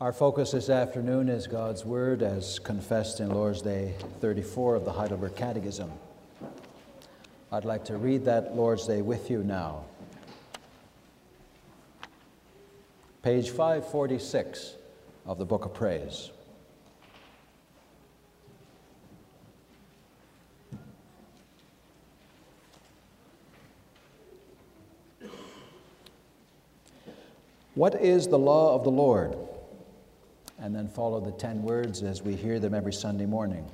Our 0.00 0.12
focus 0.12 0.52
this 0.52 0.70
afternoon 0.70 1.28
is 1.28 1.48
God's 1.48 1.84
Word 1.84 2.22
as 2.22 2.60
confessed 2.60 3.18
in 3.18 3.30
Lord's 3.30 3.62
Day 3.62 3.96
34 4.20 4.76
of 4.76 4.84
the 4.84 4.92
Heidelberg 4.92 5.34
Catechism. 5.34 5.90
I'd 7.50 7.64
like 7.64 7.84
to 7.86 7.96
read 7.96 8.24
that 8.26 8.54
Lord's 8.54 8.86
Day 8.86 9.02
with 9.02 9.28
you 9.28 9.42
now. 9.42 9.86
Page 13.24 13.50
546 13.50 14.76
of 15.26 15.36
the 15.36 15.44
Book 15.44 15.64
of 15.64 15.74
Praise. 15.74 16.30
What 27.74 28.00
is 28.00 28.28
the 28.28 28.38
law 28.38 28.76
of 28.76 28.84
the 28.84 28.92
Lord? 28.92 29.47
And 30.60 30.74
then 30.74 30.88
follow 30.88 31.20
the 31.20 31.32
10 31.32 31.62
words 31.62 32.02
as 32.02 32.22
we 32.22 32.34
hear 32.34 32.58
them 32.58 32.74
every 32.74 32.92
Sunday 32.92 33.26
morning. 33.26 33.70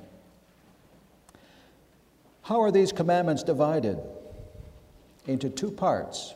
How 2.43 2.61
are 2.61 2.71
these 2.71 2.91
commandments 2.91 3.41
divided? 3.41 3.99
Into 5.25 5.49
two 5.49 5.71
parts. 5.71 6.35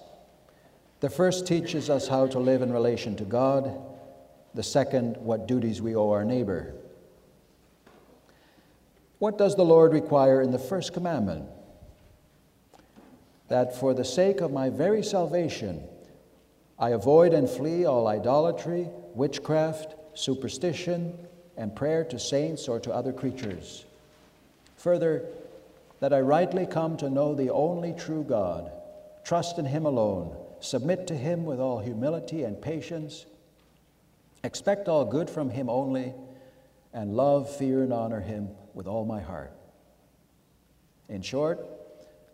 The 1.02 1.09
first 1.09 1.45
teaches 1.45 1.89
us 1.89 2.08
how 2.08 2.25
to 2.27 2.39
live 2.39 2.63
in 2.63 2.73
relation 2.73 3.16
to 3.17 3.23
God, 3.23 3.80
the 4.55 4.63
second, 4.63 5.17
what 5.17 5.48
duties 5.48 5.81
we 5.81 5.95
owe 5.95 6.09
our 6.09 6.25
neighbor. 6.25 6.73
What 9.20 9.38
does 9.38 9.55
the 9.55 9.66
Lord 9.66 9.94
require 9.94 10.41
in 10.41 10.52
the 10.52 10.58
first 10.58 10.94
commandment? 10.94 11.45
That 13.50 13.75
for 13.75 13.94
the 13.94 14.05
sake 14.05 14.41
of 14.41 14.52
my 14.52 14.70
very 14.70 15.03
salvation, 15.03 15.84
I 16.80 16.89
avoid 16.89 17.34
and 17.34 17.50
flee 17.50 17.86
all 17.86 18.08
idolatry, 18.08 18.88
witchcraft, 19.13 19.95
superstition, 20.20 21.17
and 21.58 21.75
prayer 21.75 22.03
to 22.06 22.20
saints 22.20 22.67
or 22.67 22.80
to 22.80 22.94
other 22.94 23.12
creatures. 23.12 23.86
Further, 24.78 25.25
that 26.00 26.14
I 26.14 26.22
rightly 26.22 26.66
come 26.66 26.95
to 26.98 27.09
know 27.09 27.36
the 27.36 27.52
only 27.52 27.94
true 27.94 28.23
God, 28.23 28.72
trust 29.25 29.59
in 29.59 29.66
Him 29.66 29.86
alone, 29.86 30.36
submit 30.62 31.08
to 31.08 31.16
Him 31.16 31.45
with 31.45 31.59
all 31.59 31.80
humility 31.80 32.44
and 32.44 32.62
patience, 32.62 33.25
expect 34.44 34.88
all 34.88 35.03
good 35.03 35.30
from 35.30 35.50
Him 35.50 35.70
only, 35.70 36.14
and 36.94 37.16
love, 37.16 37.53
fear, 37.58 37.84
and 37.84 37.92
honor 37.92 38.22
Him 38.22 38.50
with 38.73 38.88
all 38.88 39.06
my 39.06 39.20
heart. 39.20 39.52
In 41.09 41.22
short, 41.22 41.59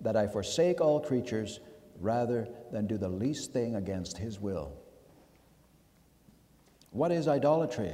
that 0.01 0.15
I 0.15 0.27
forsake 0.27 0.81
all 0.81 0.99
creatures 0.99 1.59
rather 1.99 2.47
than 2.71 2.87
do 2.87 2.97
the 2.97 3.09
least 3.09 3.53
thing 3.53 3.75
against 3.75 4.17
his 4.17 4.39
will. 4.39 4.73
What 6.95 7.11
is 7.11 7.27
idolatry? 7.27 7.91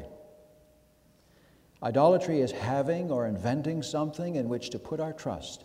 Idolatry 1.81 2.39
is 2.39 2.51
having 2.51 3.09
or 3.09 3.25
inventing 3.25 3.81
something 3.81 4.35
in 4.35 4.47
which 4.47 4.69
to 4.69 4.77
put 4.77 4.99
our 4.99 5.11
trust 5.11 5.63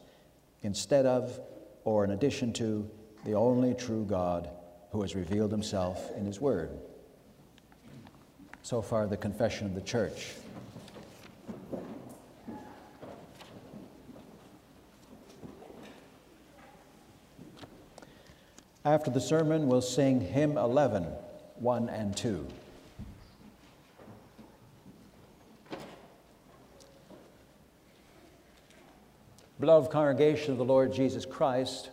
instead 0.62 1.05
of 1.05 1.39
or 1.84 2.03
in 2.03 2.12
addition 2.12 2.55
to 2.55 2.91
the 3.27 3.34
only 3.34 3.75
true 3.75 4.07
God 4.07 4.48
who 4.91 5.03
has 5.03 5.14
revealed 5.14 5.51
himself 5.51 6.11
in 6.17 6.25
his 6.25 6.41
word. 6.41 6.79
So 8.62 8.81
far, 8.81 9.07
the 9.07 9.19
confession 9.19 9.67
of 9.67 9.75
the 9.75 9.83
church. 9.83 10.33
After 18.83 19.11
the 19.11 19.20
sermon, 19.20 19.67
we'll 19.67 19.83
sing 19.83 20.23
hymn 20.23 20.57
11, 20.57 21.03
1 21.59 21.89
and 21.91 22.17
2. 22.17 22.47
Beloved 29.67 29.91
congregation 29.91 30.53
of 30.53 30.59
the 30.59 30.65
Lord 30.65 30.93
Jesus 30.93 31.27
Christ, 31.27 31.91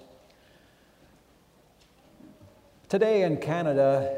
today 2.88 3.24
in 3.24 3.38
Canada, 3.38 4.16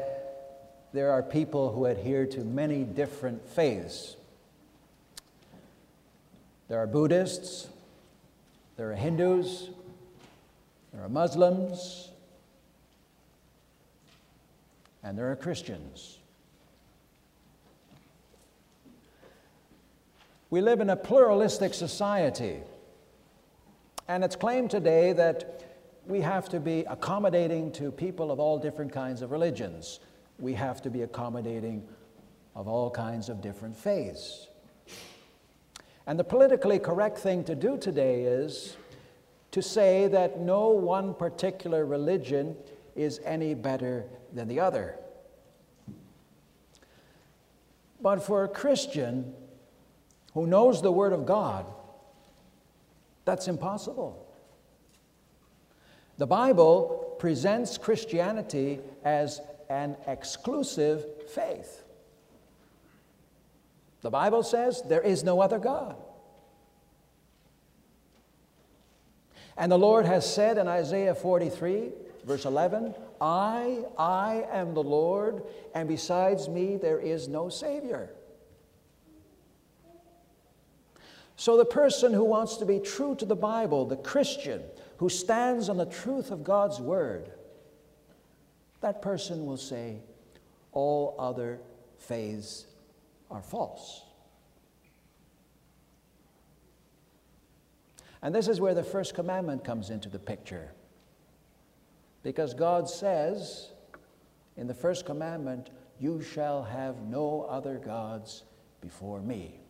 there 0.92 1.10
are 1.10 1.22
people 1.22 1.72
who 1.72 1.86
adhere 1.86 2.26
to 2.26 2.40
many 2.40 2.84
different 2.84 3.48
faiths. 3.48 4.16
There 6.68 6.78
are 6.78 6.86
Buddhists, 6.86 7.68
there 8.76 8.92
are 8.92 8.94
Hindus, 8.94 9.70
there 10.92 11.02
are 11.02 11.08
Muslims, 11.08 12.10
and 15.02 15.16
there 15.16 15.32
are 15.32 15.36
Christians. 15.36 16.18
We 20.50 20.60
live 20.60 20.82
in 20.82 20.90
a 20.90 20.96
pluralistic 20.96 21.72
society, 21.72 22.58
and 24.08 24.22
it's 24.22 24.36
claimed 24.36 24.70
today 24.70 25.12
that 25.12 25.64
we 26.06 26.20
have 26.20 26.48
to 26.50 26.60
be 26.60 26.84
accommodating 26.88 27.72
to 27.72 27.90
people 27.90 28.30
of 28.30 28.38
all 28.38 28.58
different 28.58 28.92
kinds 28.92 29.22
of 29.22 29.32
religions. 29.32 30.00
We 30.38 30.54
have 30.54 30.80
to 30.82 30.90
be 30.90 31.02
accommodating 31.02 31.86
of 32.54 32.68
all 32.68 32.90
kinds 32.90 33.28
of 33.28 33.40
different 33.40 33.76
faiths. 33.76 34.48
And 36.06 36.18
the 36.18 36.24
politically 36.24 36.78
correct 36.78 37.18
thing 37.18 37.42
to 37.44 37.56
do 37.56 37.76
today 37.76 38.22
is 38.22 38.76
to 39.50 39.60
say 39.60 40.06
that 40.08 40.38
no 40.38 40.68
one 40.68 41.14
particular 41.14 41.84
religion 41.84 42.56
is 42.94 43.20
any 43.24 43.54
better 43.54 44.04
than 44.32 44.46
the 44.46 44.60
other. 44.60 44.96
But 48.00 48.22
for 48.22 48.44
a 48.44 48.48
Christian 48.48 49.34
who 50.34 50.46
knows 50.46 50.80
the 50.80 50.92
Word 50.92 51.12
of 51.12 51.26
God, 51.26 51.66
that's 53.26 53.48
impossible. 53.48 54.26
The 56.16 56.26
Bible 56.26 57.16
presents 57.18 57.76
Christianity 57.76 58.80
as 59.04 59.42
an 59.68 59.96
exclusive 60.06 61.04
faith. 61.28 61.82
The 64.00 64.10
Bible 64.10 64.42
says 64.42 64.82
there 64.88 65.02
is 65.02 65.22
no 65.22 65.42
other 65.42 65.58
God. 65.58 65.96
And 69.58 69.70
the 69.70 69.78
Lord 69.78 70.06
has 70.06 70.32
said 70.32 70.56
in 70.56 70.68
Isaiah 70.68 71.14
43 71.14 71.90
Verse 72.26 72.44
11 72.44 72.94
I, 73.20 73.84
I 73.96 74.44
am 74.50 74.74
the 74.74 74.82
Lord, 74.82 75.42
and 75.74 75.88
besides 75.88 76.48
me 76.48 76.76
there 76.76 76.98
is 76.98 77.28
no 77.28 77.48
Savior. 77.48 78.10
So, 81.36 81.58
the 81.58 81.66
person 81.66 82.14
who 82.14 82.24
wants 82.24 82.56
to 82.56 82.64
be 82.64 82.80
true 82.80 83.14
to 83.16 83.26
the 83.26 83.36
Bible, 83.36 83.84
the 83.84 83.96
Christian 83.96 84.62
who 84.96 85.10
stands 85.10 85.68
on 85.68 85.76
the 85.76 85.84
truth 85.84 86.30
of 86.30 86.42
God's 86.42 86.80
Word, 86.80 87.30
that 88.80 89.02
person 89.02 89.44
will 89.44 89.58
say, 89.58 89.98
All 90.72 91.14
other 91.18 91.60
faiths 91.98 92.66
are 93.30 93.42
false. 93.42 94.02
And 98.22 98.34
this 98.34 98.48
is 98.48 98.60
where 98.60 98.74
the 98.74 98.82
first 98.82 99.14
commandment 99.14 99.62
comes 99.62 99.90
into 99.90 100.08
the 100.08 100.18
picture. 100.18 100.72
Because 102.22 102.54
God 102.54 102.88
says 102.88 103.72
in 104.56 104.66
the 104.66 104.74
first 104.74 105.04
commandment, 105.04 105.68
You 106.00 106.22
shall 106.22 106.64
have 106.64 107.02
no 107.02 107.42
other 107.42 107.76
gods 107.76 108.44
before 108.80 109.20
me. 109.20 109.60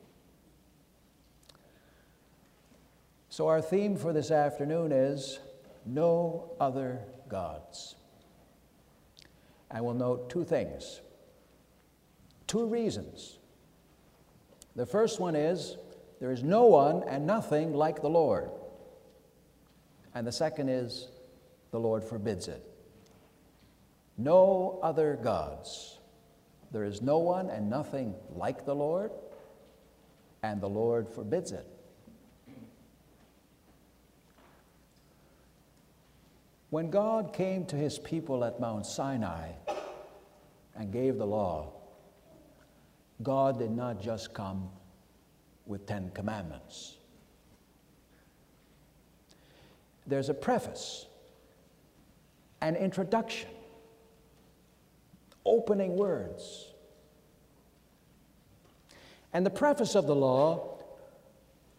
So, 3.37 3.49
our 3.49 3.61
theme 3.61 3.97
for 3.97 4.15
this 4.15 4.31
afternoon 4.31 4.93
is 4.93 5.41
No 5.85 6.53
Other 6.59 7.03
Gods. 7.29 7.95
I 9.71 9.83
will 9.83 9.93
note 9.93 10.31
two 10.31 10.43
things, 10.43 11.03
two 12.47 12.65
reasons. 12.65 13.37
The 14.75 14.87
first 14.87 15.21
one 15.21 15.37
is 15.37 15.77
there 16.19 16.31
is 16.31 16.43
no 16.43 16.65
one 16.65 17.03
and 17.07 17.27
nothing 17.27 17.75
like 17.75 18.01
the 18.01 18.09
Lord. 18.09 18.49
And 20.15 20.27
the 20.27 20.33
second 20.33 20.71
is 20.71 21.09
the 21.73 21.79
Lord 21.79 22.03
forbids 22.03 22.49
it. 22.49 22.67
No 24.17 24.81
other 24.83 25.19
gods. 25.23 25.99
There 26.73 26.85
is 26.85 27.03
no 27.03 27.19
one 27.19 27.51
and 27.51 27.69
nothing 27.69 28.15
like 28.35 28.65
the 28.65 28.75
Lord, 28.75 29.11
and 30.43 30.59
the 30.59 30.71
Lord 30.71 31.07
forbids 31.07 31.53
it. 31.53 31.67
When 36.71 36.91
God 36.91 37.33
came 37.33 37.65
to 37.67 37.77
his 37.77 37.99
people 37.99 38.45
at 38.45 38.61
Mount 38.61 38.87
Sinai 38.87 39.53
and 40.75 40.93
gave 40.93 41.17
the 41.17 41.27
law, 41.27 41.73
God 43.23 43.59
did 43.59 43.71
not 43.71 44.01
just 44.01 44.35
come 44.35 44.69
with 45.65 45.87
Ten 45.87 46.11
Commandments. 46.11 46.97
There's 50.07 50.29
a 50.29 50.35
preface 50.35 51.07
an 52.63 52.75
introduction, 52.75 53.51
opening 55.45 55.95
words. 55.95 56.73
And 59.33 59.45
the 59.45 59.51
preface 59.51 59.95
of 59.95 60.07
the 60.07 60.17
law 60.17 60.76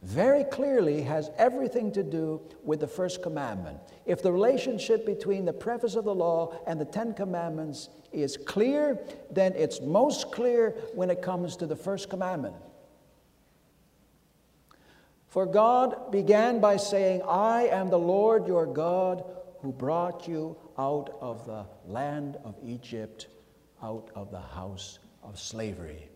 very 0.07 0.45
clearly 0.45 1.01
has 1.01 1.31
everything 1.37 1.91
to 1.91 2.01
do 2.01 2.41
with 2.63 2.79
the 2.79 2.87
first 2.87 3.21
commandment. 3.21 3.77
If 4.05 4.23
the 4.23 4.31
relationship 4.31 5.05
between 5.05 5.43
the 5.43 5.51
preface 5.51 5.95
of 5.95 6.05
the 6.05 6.15
law 6.15 6.57
and 6.65 6.79
the 6.79 6.85
Ten 6.85 7.13
Commandments 7.13 7.89
is 8.13 8.37
clear, 8.37 8.97
then 9.29 9.51
it's 9.55 9.81
most 9.81 10.31
clear 10.31 10.69
when 10.93 11.09
it 11.09 11.21
comes 11.21 11.57
to 11.57 11.65
the 11.65 11.75
first 11.75 12.09
commandment. 12.09 12.55
For 15.27 15.45
God 15.45 16.09
began 16.09 16.61
by 16.61 16.77
saying, 16.77 17.21
I 17.27 17.67
am 17.67 17.89
the 17.89 17.99
Lord 17.99 18.47
your 18.47 18.65
God 18.65 19.25
who 19.59 19.73
brought 19.73 20.25
you 20.25 20.55
out 20.77 21.17
of 21.19 21.45
the 21.45 21.65
land 21.85 22.37
of 22.45 22.55
Egypt, 22.63 23.27
out 23.83 24.09
of 24.15 24.31
the 24.31 24.39
house 24.39 24.99
of 25.21 25.37
slavery. 25.37 26.07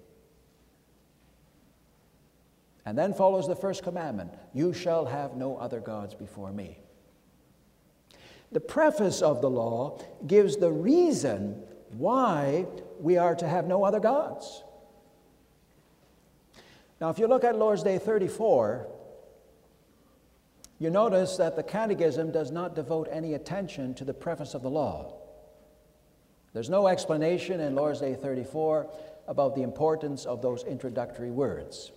And 2.85 2.97
then 2.97 3.13
follows 3.13 3.47
the 3.47 3.55
first 3.55 3.83
commandment 3.83 4.33
You 4.53 4.73
shall 4.73 5.05
have 5.05 5.35
no 5.35 5.57
other 5.57 5.79
gods 5.79 6.13
before 6.13 6.51
me. 6.51 6.79
The 8.51 8.59
preface 8.59 9.21
of 9.21 9.41
the 9.41 9.49
law 9.49 9.99
gives 10.27 10.57
the 10.57 10.71
reason 10.71 11.63
why 11.91 12.65
we 12.99 13.17
are 13.17 13.35
to 13.35 13.47
have 13.47 13.67
no 13.67 13.83
other 13.83 13.99
gods. 13.99 14.63
Now, 16.99 17.09
if 17.09 17.17
you 17.17 17.27
look 17.27 17.43
at 17.43 17.55
Lord's 17.55 17.83
Day 17.83 17.97
34, 17.97 18.87
you 20.79 20.89
notice 20.89 21.37
that 21.37 21.55
the 21.55 21.63
Catechism 21.63 22.31
does 22.31 22.51
not 22.51 22.75
devote 22.75 23.07
any 23.11 23.33
attention 23.33 23.93
to 23.95 24.03
the 24.03 24.13
preface 24.13 24.53
of 24.53 24.61
the 24.61 24.69
law. 24.69 25.13
There's 26.53 26.69
no 26.69 26.87
explanation 26.87 27.59
in 27.59 27.75
Lord's 27.75 28.01
Day 28.01 28.15
34 28.15 28.89
about 29.27 29.55
the 29.55 29.63
importance 29.63 30.25
of 30.25 30.41
those 30.41 30.63
introductory 30.63 31.31
words. 31.31 31.91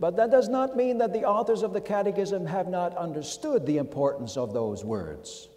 But 0.00 0.16
that 0.16 0.30
does 0.30 0.48
not 0.48 0.76
mean 0.76 0.96
that 0.98 1.12
the 1.12 1.24
authors 1.24 1.62
of 1.62 1.74
the 1.74 1.80
Catechism 1.80 2.46
have 2.46 2.68
not 2.68 2.96
understood 2.96 3.66
the 3.66 3.76
importance 3.76 4.38
of 4.38 4.54
those 4.54 4.82
words. 4.82 5.48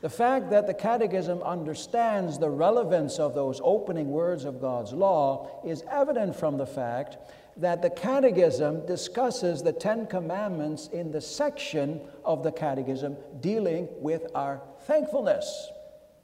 The 0.00 0.10
fact 0.10 0.50
that 0.50 0.66
the 0.66 0.74
Catechism 0.74 1.40
understands 1.44 2.40
the 2.40 2.50
relevance 2.50 3.20
of 3.20 3.34
those 3.34 3.60
opening 3.62 4.10
words 4.10 4.44
of 4.44 4.60
God's 4.60 4.92
law 4.92 5.60
is 5.64 5.84
evident 5.88 6.34
from 6.34 6.58
the 6.58 6.66
fact 6.66 7.18
that 7.56 7.82
the 7.82 7.90
Catechism 7.90 8.84
discusses 8.84 9.62
the 9.62 9.72
Ten 9.72 10.08
Commandments 10.08 10.88
in 10.88 11.12
the 11.12 11.20
section 11.20 12.00
of 12.24 12.42
the 12.42 12.50
Catechism 12.50 13.16
dealing 13.40 13.86
with 14.00 14.26
our 14.34 14.60
thankfulness, 14.80 15.70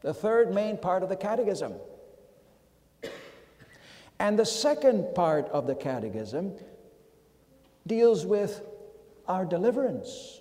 the 0.00 0.14
third 0.14 0.52
main 0.52 0.76
part 0.76 1.04
of 1.04 1.08
the 1.08 1.16
Catechism. 1.16 1.75
And 4.20 4.38
the 4.38 4.47
second 4.47 5.15
part 5.15 5.47
of 5.49 5.67
the 5.67 5.75
Catechism 5.75 6.55
deals 7.87 8.26
with 8.26 8.62
our 9.26 9.44
deliverance. 9.44 10.41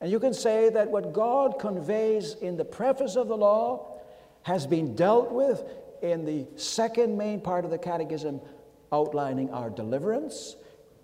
And 0.00 0.10
you 0.10 0.20
can 0.20 0.34
say 0.34 0.68
that 0.70 0.90
what 0.90 1.12
God 1.12 1.58
conveys 1.58 2.34
in 2.34 2.56
the 2.56 2.64
preface 2.64 3.16
of 3.16 3.28
the 3.28 3.36
law 3.36 3.98
has 4.42 4.66
been 4.66 4.94
dealt 4.94 5.32
with 5.32 5.64
in 6.02 6.24
the 6.24 6.46
second 6.56 7.18
main 7.18 7.40
part 7.40 7.64
of 7.64 7.70
the 7.70 7.78
Catechism, 7.78 8.40
outlining 8.92 9.50
our 9.50 9.70
deliverance, 9.70 10.56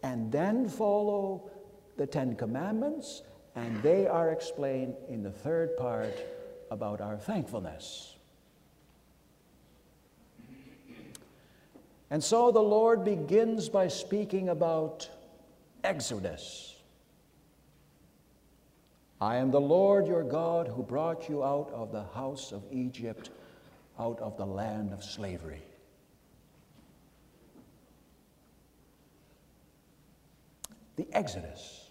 and 0.03 0.31
then 0.31 0.69
follow 0.69 1.51
the 1.97 2.07
Ten 2.07 2.37
Commandments, 2.37 3.23
and 3.57 3.83
they 3.83 4.07
are 4.07 4.31
explained 4.31 4.95
in 5.09 5.23
the 5.23 5.31
third 5.31 5.77
part 5.77 6.15
about 6.71 7.01
our 7.01 7.17
thankfulness. 7.17 8.14
And 12.15 12.23
so 12.23 12.53
the 12.53 12.63
Lord 12.63 13.05
begins 13.05 13.69
by 13.69 13.89
speaking 13.89 14.51
about 14.51 15.11
Exodus. 15.83 16.77
I 19.21 19.35
am 19.39 19.51
the 19.51 19.61
Lord 19.61 20.07
your 20.07 20.23
God 20.23 20.69
who 20.69 20.85
brought 20.85 21.29
you 21.29 21.43
out 21.43 21.73
of 21.75 21.91
the 21.91 22.05
house 22.15 22.53
of 22.53 22.63
Egypt, 22.71 23.31
out 23.99 24.21
of 24.21 24.37
the 24.37 24.47
land 24.47 24.93
of 24.93 25.03
slavery. 25.03 25.65
The 30.95 31.09
Exodus. 31.13 31.91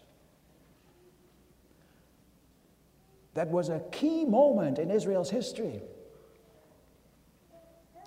That 3.33 3.49
was 3.49 3.67
a 3.67 3.81
key 3.91 4.23
moment 4.23 4.79
in 4.79 4.89
Israel's 4.89 5.29
history. 5.29 5.81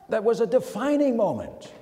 That 0.08 0.24
was 0.24 0.40
a 0.40 0.46
defining 0.46 1.18
moment. 1.18 1.72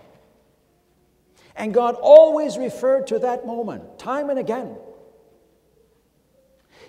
And 1.57 1.73
God 1.73 1.95
always 2.01 2.59
referred 2.59 3.07
to 3.09 3.21
that 3.21 3.47
moment, 3.47 3.99
time 3.99 4.31
and 4.31 4.39
again. 4.39 4.77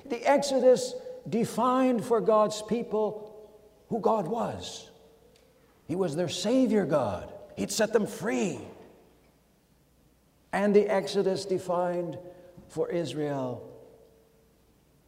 The 0.05 0.23
Exodus 0.27 0.93
defined 1.27 2.03
for 2.03 2.21
God's 2.21 2.61
people 2.61 3.49
who 3.89 3.99
God 3.99 4.27
was. 4.27 4.89
He 5.87 5.95
was 5.95 6.15
their 6.15 6.29
Savior 6.29 6.85
God, 6.85 7.31
He'd 7.55 7.71
set 7.71 7.93
them 7.93 8.07
free. 8.07 8.59
And 10.51 10.75
the 10.75 10.87
Exodus 10.87 11.45
defined 11.45 12.17
for 12.69 12.89
Israel 12.89 13.69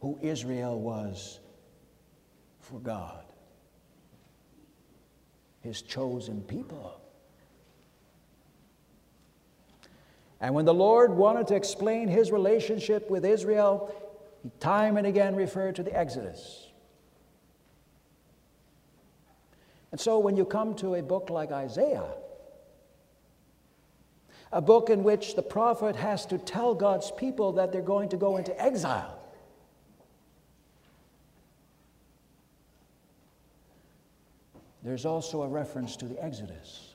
who 0.00 0.18
Israel 0.22 0.78
was 0.78 1.40
for 2.60 2.78
God, 2.78 3.24
His 5.60 5.82
chosen 5.82 6.42
people. 6.42 7.00
And 10.40 10.54
when 10.54 10.64
the 10.64 10.74
Lord 10.74 11.12
wanted 11.12 11.48
to 11.48 11.56
explain 11.56 12.08
his 12.08 12.30
relationship 12.30 13.10
with 13.10 13.24
Israel, 13.24 13.92
he 14.42 14.50
time 14.60 14.96
and 14.96 15.06
again 15.06 15.34
referred 15.34 15.74
to 15.76 15.82
the 15.82 15.96
Exodus. 15.96 16.68
And 19.90 20.00
so 20.00 20.18
when 20.18 20.36
you 20.36 20.44
come 20.44 20.74
to 20.76 20.94
a 20.94 21.02
book 21.02 21.30
like 21.30 21.50
Isaiah, 21.50 22.10
a 24.52 24.60
book 24.60 24.90
in 24.90 25.02
which 25.02 25.34
the 25.34 25.42
prophet 25.42 25.96
has 25.96 26.24
to 26.26 26.38
tell 26.38 26.74
God's 26.74 27.10
people 27.10 27.52
that 27.52 27.72
they're 27.72 27.82
going 27.82 28.08
to 28.10 28.16
go 28.16 28.36
into 28.36 28.58
exile, 28.62 29.18
there's 34.82 35.04
also 35.04 35.42
a 35.42 35.48
reference 35.48 35.96
to 35.96 36.06
the 36.06 36.22
Exodus. 36.22 36.94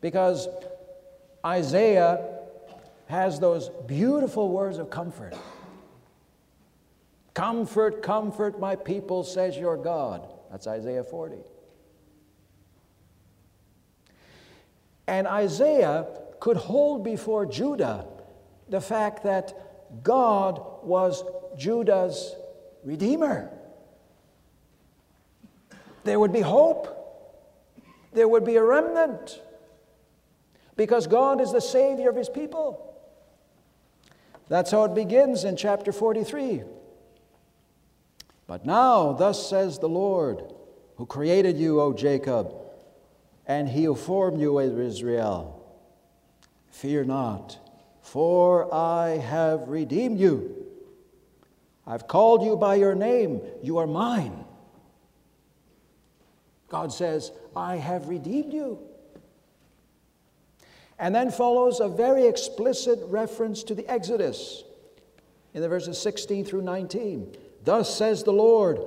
Because 0.00 0.48
Isaiah 1.44 2.26
has 3.06 3.38
those 3.38 3.68
beautiful 3.86 4.48
words 4.48 4.78
of 4.78 4.90
comfort. 4.90 5.34
Comfort, 7.34 8.02
comfort 8.02 8.58
my 8.58 8.76
people, 8.76 9.24
says 9.24 9.56
your 9.56 9.76
God. 9.76 10.26
That's 10.50 10.66
Isaiah 10.66 11.04
40. 11.04 11.36
And 15.06 15.26
Isaiah 15.26 16.06
could 16.40 16.56
hold 16.56 17.04
before 17.04 17.44
Judah 17.44 18.06
the 18.68 18.80
fact 18.80 19.24
that 19.24 20.02
God 20.02 20.62
was 20.82 21.24
Judah's 21.58 22.34
Redeemer. 22.84 23.50
There 26.04 26.18
would 26.18 26.32
be 26.32 26.40
hope, 26.40 26.88
there 28.12 28.28
would 28.28 28.44
be 28.44 28.56
a 28.56 28.62
remnant 28.62 29.40
because 30.76 31.06
God 31.06 31.40
is 31.40 31.52
the 31.52 31.60
Savior 31.60 32.10
of 32.10 32.16
His 32.16 32.28
people. 32.28 32.94
That's 34.48 34.70
how 34.70 34.84
it 34.84 34.94
begins 34.94 35.44
in 35.44 35.56
chapter 35.56 35.92
43. 35.92 36.62
But 38.46 38.66
now, 38.66 39.12
thus 39.12 39.48
says 39.48 39.78
the 39.78 39.88
Lord, 39.88 40.42
who 40.96 41.06
created 41.06 41.56
you, 41.56 41.80
O 41.80 41.92
Jacob, 41.92 42.52
and 43.46 43.68
he 43.68 43.84
who 43.84 43.94
formed 43.94 44.40
you, 44.40 44.58
O 44.58 44.78
Israel 44.78 45.60
Fear 46.70 47.04
not, 47.04 47.58
for 48.02 48.72
I 48.74 49.18
have 49.18 49.68
redeemed 49.68 50.18
you. 50.18 50.66
I've 51.86 52.08
called 52.08 52.42
you 52.42 52.56
by 52.56 52.74
your 52.74 52.96
name, 52.96 53.40
you 53.62 53.78
are 53.78 53.86
mine. 53.86 54.44
God 56.68 56.92
says, 56.92 57.30
I 57.54 57.76
have 57.76 58.08
redeemed 58.08 58.52
you. 58.52 58.80
And 60.98 61.14
then 61.14 61.30
follows 61.30 61.80
a 61.80 61.88
very 61.88 62.26
explicit 62.26 63.00
reference 63.06 63.62
to 63.64 63.74
the 63.74 63.88
Exodus 63.90 64.64
in 65.52 65.62
the 65.62 65.68
verses 65.68 66.00
16 66.00 66.44
through 66.44 66.62
19. 66.62 67.36
Thus 67.64 67.96
says 67.96 68.22
the 68.22 68.32
Lord, 68.32 68.78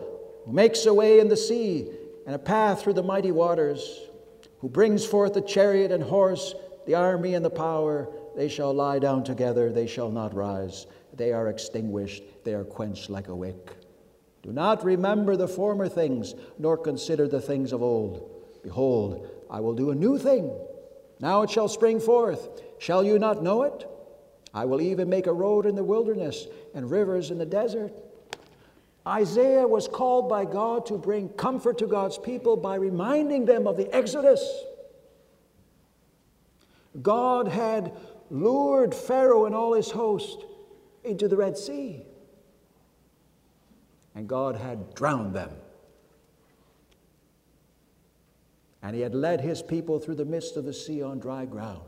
who 0.46 0.54
makes 0.54 0.86
a 0.86 0.94
way 0.94 1.20
in 1.20 1.28
the 1.28 1.38
sea 1.38 1.90
and 2.26 2.36
a 2.36 2.40
path 2.40 2.82
through 2.82 2.94
the 2.94 3.04
mighty 3.04 3.32
waters, 3.32 4.02
who 4.60 4.70
brings 4.70 5.06
forth 5.06 5.34
the 5.34 5.42
chariot 5.42 5.92
and 5.92 6.04
horse, 6.04 6.54
the 6.86 6.96
army 6.96 7.34
and 7.34 7.44
the 7.44 7.50
power. 7.50 8.10
They 8.36 8.48
shall 8.48 8.74
lie 8.74 9.00
down 9.00 9.24
together, 9.24 9.72
they 9.72 9.88
shall 9.88 10.12
not 10.12 10.34
rise. 10.34 10.88
They 11.14 11.34
are 11.34 11.48
extinguished, 11.48 12.24
they 12.44 12.54
are 12.54 12.64
quenched 12.64 13.10
like 13.10 13.28
a 13.28 13.36
wick. 13.36 13.76
Do 14.44 14.52
not 14.54 14.86
remember 14.86 15.36
the 15.36 15.48
former 15.48 15.90
things, 15.90 16.36
nor 16.60 16.78
consider 16.78 17.28
the 17.28 17.42
things 17.42 17.74
of 17.74 17.82
old. 17.82 18.30
Behold, 18.64 19.30
I 19.50 19.60
will 19.60 19.74
do 19.74 19.92
a 19.92 19.96
new 19.96 20.18
thing. 20.18 20.52
Now 21.20 21.42
it 21.42 21.50
shall 21.50 21.68
spring 21.68 22.00
forth. 22.00 22.62
Shall 22.80 23.04
you 23.04 23.18
not 23.20 23.42
know 23.44 23.64
it? 23.64 23.88
I 24.54 24.66
will 24.66 24.82
even 24.82 25.10
make 25.10 25.28
a 25.28 25.34
road 25.34 25.66
in 25.66 25.76
the 25.76 25.84
wilderness 25.84 26.48
and 26.74 26.90
rivers 26.90 27.32
in 27.32 27.38
the 27.38 27.46
desert. 27.46 27.92
Isaiah 29.06 29.68
was 29.68 29.88
called 29.88 30.28
by 30.28 30.46
God 30.46 30.86
to 30.88 30.98
bring 30.98 31.30
comfort 31.30 31.78
to 31.80 31.88
God's 31.88 32.18
people 32.18 32.58
by 32.58 32.76
reminding 32.76 33.46
them 33.46 33.68
of 33.68 33.78
the 33.78 33.94
Exodus. 33.96 34.44
God 37.02 37.48
had 37.48 37.94
lured 38.30 38.94
Pharaoh 38.94 39.46
and 39.46 39.56
all 39.56 39.74
his 39.74 39.92
host 39.92 40.46
into 41.04 41.28
the 41.28 41.38
Red 41.38 41.58
Sea, 41.58 42.06
and 44.16 44.28
God 44.28 44.56
had 44.56 44.94
drowned 44.94 45.34
them. 45.34 45.52
And 48.82 48.96
he 48.96 49.02
had 49.02 49.16
led 49.16 49.42
his 49.42 49.62
people 49.62 50.00
through 50.00 50.16
the 50.16 50.26
midst 50.26 50.56
of 50.58 50.66
the 50.66 50.74
sea 50.74 51.02
on 51.02 51.20
dry 51.20 51.46
ground. 51.46 51.82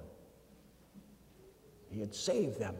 He 1.91 1.99
had 1.99 2.13
saved 2.13 2.59
them. 2.59 2.75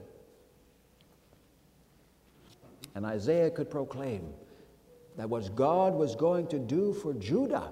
And 2.96 3.06
Isaiah 3.06 3.50
could 3.50 3.70
proclaim 3.70 4.34
that 5.18 5.30
what 5.30 5.56
God 5.56 5.94
was 5.94 6.16
going 6.16 6.48
to 6.48 6.60
do 6.60 6.94
for 6.94 7.14
Judah 7.14 7.72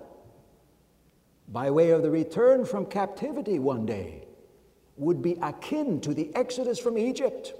by 1.50 1.72
way 1.72 1.92
of 1.92 2.04
the 2.04 2.10
return 2.12 2.66
from 2.66 2.86
captivity 2.86 3.58
one 3.58 3.86
day 3.86 4.26
would 4.98 5.22
be 5.22 5.38
akin 5.42 6.02
to 6.02 6.14
the 6.14 6.34
exodus 6.36 6.80
from 6.80 6.98
Egypt. 6.98 7.54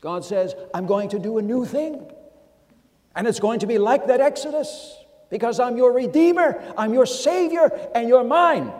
God 0.00 0.24
says, 0.24 0.54
I'm 0.74 0.86
going 0.86 1.08
to 1.10 1.18
do 1.18 1.38
a 1.38 1.42
new 1.42 1.64
thing. 1.64 2.10
And 3.16 3.26
it's 3.26 3.40
going 3.40 3.60
to 3.60 3.66
be 3.66 3.78
like 3.78 4.06
that 4.08 4.20
exodus 4.20 5.03
because 5.30 5.58
I'm 5.60 5.76
your 5.76 5.92
Redeemer, 5.92 6.62
I'm 6.76 6.94
your 6.94 7.06
Savior, 7.06 7.70
and 7.94 8.08
you're 8.08 8.24
mine. 8.24 8.72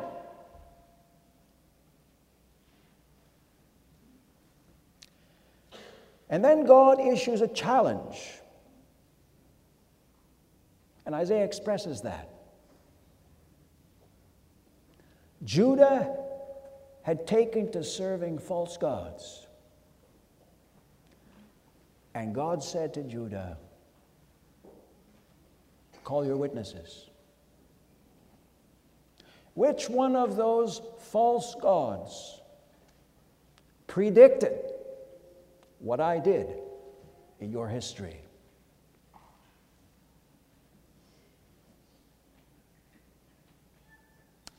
And 6.29 6.45
then 6.45 6.65
God 6.65 7.01
issues 7.01 7.43
a 7.43 7.49
challenge. 7.49 8.33
And 11.07 11.15
Isaiah 11.15 11.45
expresses 11.45 12.01
that. 12.03 12.29
Judah 15.45 16.17
had 17.03 17.27
taken 17.27 17.71
to 17.73 17.85
serving 17.85 18.39
false 18.39 18.77
gods. 18.79 19.47
And 22.15 22.35
God 22.35 22.63
said 22.63 22.95
to 22.95 23.03
Judah, 23.03 23.59
Call 26.05 26.27
your 26.27 26.37
witnesses. 26.37 27.09
Which 29.55 29.89
one 29.89 30.15
of 30.15 30.37
those 30.37 30.83
false 30.99 31.55
gods 31.61 32.41
predicted 33.87 34.59
what 35.79 36.01
I 36.01 36.19
did 36.19 36.49
in 37.41 37.51
your 37.51 37.69
history? 37.69 38.21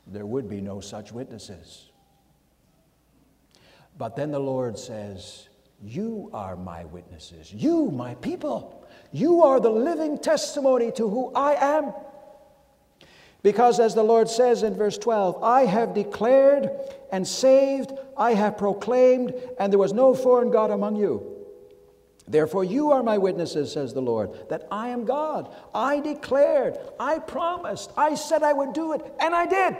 There 0.08 0.26
would 0.26 0.48
be 0.48 0.60
no 0.60 0.80
such 0.80 1.12
witnesses. 1.12 1.90
But 3.98 4.16
then 4.16 4.30
the 4.30 4.38
Lord 4.38 4.78
says, 4.78 5.48
You 5.82 6.30
are 6.32 6.56
my 6.56 6.84
witnesses, 6.86 7.52
you, 7.52 7.90
my 7.90 8.14
people. 8.16 8.85
You 9.16 9.44
are 9.44 9.60
the 9.60 9.70
living 9.70 10.18
testimony 10.18 10.92
to 10.92 11.08
who 11.08 11.32
I 11.34 11.54
am. 11.54 11.94
Because, 13.42 13.80
as 13.80 13.94
the 13.94 14.02
Lord 14.02 14.28
says 14.28 14.62
in 14.62 14.74
verse 14.74 14.98
12, 14.98 15.42
I 15.42 15.64
have 15.64 15.94
declared 15.94 16.68
and 17.10 17.26
saved, 17.26 17.92
I 18.18 18.34
have 18.34 18.58
proclaimed, 18.58 19.32
and 19.58 19.72
there 19.72 19.78
was 19.78 19.94
no 19.94 20.14
foreign 20.14 20.50
God 20.50 20.70
among 20.70 20.96
you. 20.96 21.34
Therefore, 22.28 22.62
you 22.62 22.90
are 22.92 23.02
my 23.02 23.16
witnesses, 23.16 23.72
says 23.72 23.94
the 23.94 24.02
Lord, 24.02 24.32
that 24.50 24.68
I 24.70 24.88
am 24.88 25.06
God. 25.06 25.50
I 25.74 26.00
declared, 26.00 26.76
I 27.00 27.18
promised, 27.20 27.92
I 27.96 28.16
said 28.16 28.42
I 28.42 28.52
would 28.52 28.74
do 28.74 28.92
it, 28.92 29.00
and 29.18 29.34
I 29.34 29.46
did. 29.46 29.76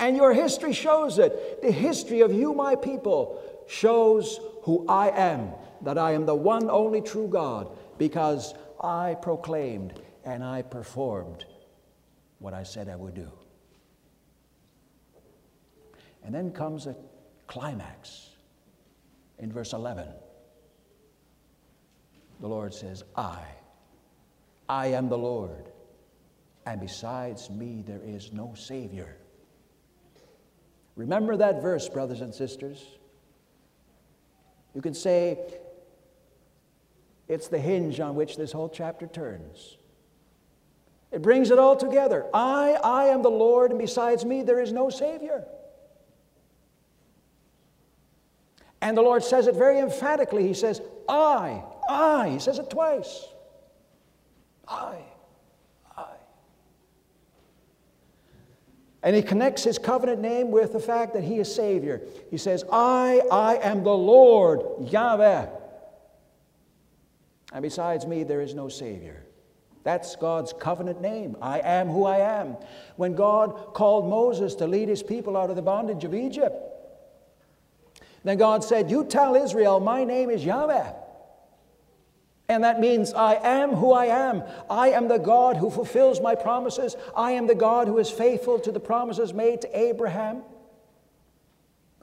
And 0.00 0.16
your 0.16 0.32
history 0.34 0.72
shows 0.72 1.20
it. 1.20 1.62
The 1.62 1.70
history 1.70 2.22
of 2.22 2.32
you, 2.32 2.52
my 2.52 2.74
people, 2.74 3.40
shows 3.68 4.40
who 4.62 4.84
I 4.88 5.10
am 5.10 5.52
that 5.82 5.98
I 5.98 6.12
am 6.12 6.26
the 6.26 6.34
one 6.34 6.70
only 6.70 7.00
true 7.00 7.28
God 7.28 7.76
because 7.98 8.54
I 8.80 9.16
proclaimed 9.20 10.00
and 10.24 10.44
I 10.44 10.62
performed 10.62 11.44
what 12.38 12.54
I 12.54 12.62
said 12.62 12.88
I 12.88 12.96
would 12.96 13.14
do. 13.14 13.30
And 16.24 16.34
then 16.34 16.52
comes 16.52 16.86
a 16.86 16.96
climax 17.46 18.30
in 19.38 19.52
verse 19.52 19.72
11. 19.72 20.08
The 22.40 22.48
Lord 22.48 22.74
says, 22.74 23.04
I, 23.16 23.40
I 24.68 24.88
am 24.88 25.08
the 25.08 25.18
Lord, 25.18 25.70
and 26.66 26.80
besides 26.80 27.50
me 27.50 27.84
there 27.86 28.00
is 28.04 28.32
no 28.32 28.54
Savior. 28.56 29.16
Remember 30.96 31.36
that 31.36 31.62
verse, 31.62 31.88
brothers 31.88 32.20
and 32.20 32.34
sisters. 32.34 32.84
You 34.74 34.80
can 34.80 34.94
say, 34.94 35.38
it's 37.32 37.48
the 37.48 37.58
hinge 37.58 37.98
on 37.98 38.14
which 38.14 38.36
this 38.36 38.52
whole 38.52 38.68
chapter 38.68 39.06
turns. 39.06 39.78
It 41.10 41.22
brings 41.22 41.50
it 41.50 41.58
all 41.58 41.76
together. 41.76 42.26
I, 42.34 42.72
I 42.84 43.06
am 43.06 43.22
the 43.22 43.30
Lord, 43.30 43.70
and 43.70 43.80
besides 43.80 44.22
me, 44.24 44.42
there 44.42 44.60
is 44.60 44.70
no 44.70 44.90
Savior. 44.90 45.46
And 48.82 48.96
the 48.96 49.02
Lord 49.02 49.24
says 49.24 49.46
it 49.46 49.54
very 49.54 49.78
emphatically. 49.78 50.46
He 50.46 50.52
says, 50.52 50.82
I, 51.08 51.62
I. 51.88 52.28
He 52.28 52.38
says 52.38 52.58
it 52.58 52.68
twice. 52.68 53.26
I, 54.68 54.96
I. 55.96 56.14
And 59.02 59.16
he 59.16 59.22
connects 59.22 59.64
his 59.64 59.78
covenant 59.78 60.20
name 60.20 60.50
with 60.50 60.74
the 60.74 60.80
fact 60.80 61.14
that 61.14 61.24
he 61.24 61.38
is 61.38 61.54
Savior. 61.54 62.02
He 62.30 62.36
says, 62.36 62.62
I, 62.70 63.22
I 63.30 63.54
am 63.56 63.84
the 63.84 63.96
Lord, 63.96 64.90
Yahweh. 64.90 65.61
And 67.52 67.62
besides 67.62 68.06
me, 68.06 68.24
there 68.24 68.40
is 68.40 68.54
no 68.54 68.68
Savior. 68.68 69.24
That's 69.84 70.16
God's 70.16 70.52
covenant 70.52 71.00
name. 71.00 71.36
I 71.42 71.60
am 71.60 71.88
who 71.88 72.04
I 72.04 72.18
am. 72.40 72.56
When 72.96 73.14
God 73.14 73.74
called 73.74 74.08
Moses 74.08 74.54
to 74.56 74.66
lead 74.66 74.88
his 74.88 75.02
people 75.02 75.36
out 75.36 75.50
of 75.50 75.56
the 75.56 75.62
bondage 75.62 76.04
of 76.04 76.14
Egypt, 76.14 76.54
then 78.24 78.38
God 78.38 78.62
said, 78.62 78.90
You 78.90 79.04
tell 79.04 79.34
Israel, 79.34 79.80
my 79.80 80.04
name 80.04 80.30
is 80.30 80.44
Yahweh. 80.44 80.92
And 82.48 82.64
that 82.64 82.80
means 82.80 83.12
I 83.14 83.34
am 83.34 83.70
who 83.70 83.92
I 83.92 84.06
am. 84.06 84.42
I 84.68 84.90
am 84.90 85.08
the 85.08 85.18
God 85.18 85.56
who 85.56 85.70
fulfills 85.70 86.20
my 86.20 86.34
promises. 86.34 86.96
I 87.16 87.32
am 87.32 87.46
the 87.46 87.54
God 87.54 87.88
who 87.88 87.98
is 87.98 88.10
faithful 88.10 88.58
to 88.60 88.72
the 88.72 88.80
promises 88.80 89.32
made 89.32 89.62
to 89.62 89.78
Abraham. 89.78 90.42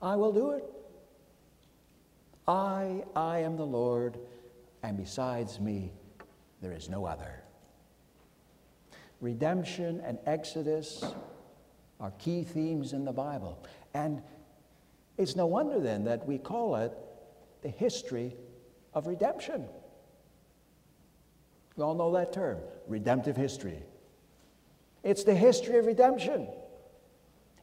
I 0.01 0.15
will 0.15 0.33
do 0.33 0.51
it. 0.51 0.63
I, 2.47 3.03
I 3.15 3.39
am 3.39 3.57
the 3.57 3.65
Lord 3.65 4.17
and 4.83 4.97
besides 4.97 5.59
me, 5.59 5.91
there 6.61 6.73
is 6.73 6.89
no 6.89 7.05
other. 7.05 7.43
Redemption 9.21 10.01
and 10.05 10.17
Exodus 10.25 11.03
are 11.99 12.11
key 12.11 12.43
themes 12.43 12.93
in 12.93 13.05
the 13.05 13.11
Bible. 13.11 13.63
And 13.93 14.21
it's 15.17 15.35
no 15.35 15.45
wonder 15.45 15.79
then 15.79 16.05
that 16.05 16.25
we 16.25 16.37
call 16.37 16.75
it 16.77 16.93
the 17.61 17.69
history 17.69 18.35
of 18.93 19.07
redemption. 19.07 19.65
We 21.75 21.83
all 21.83 21.95
know 21.95 22.11
that 22.13 22.33
term, 22.33 22.57
redemptive 22.87 23.35
history. 23.35 23.83
It's 25.03 25.23
the 25.23 25.35
history 25.35 25.77
of 25.77 25.85
redemption. 25.85 26.47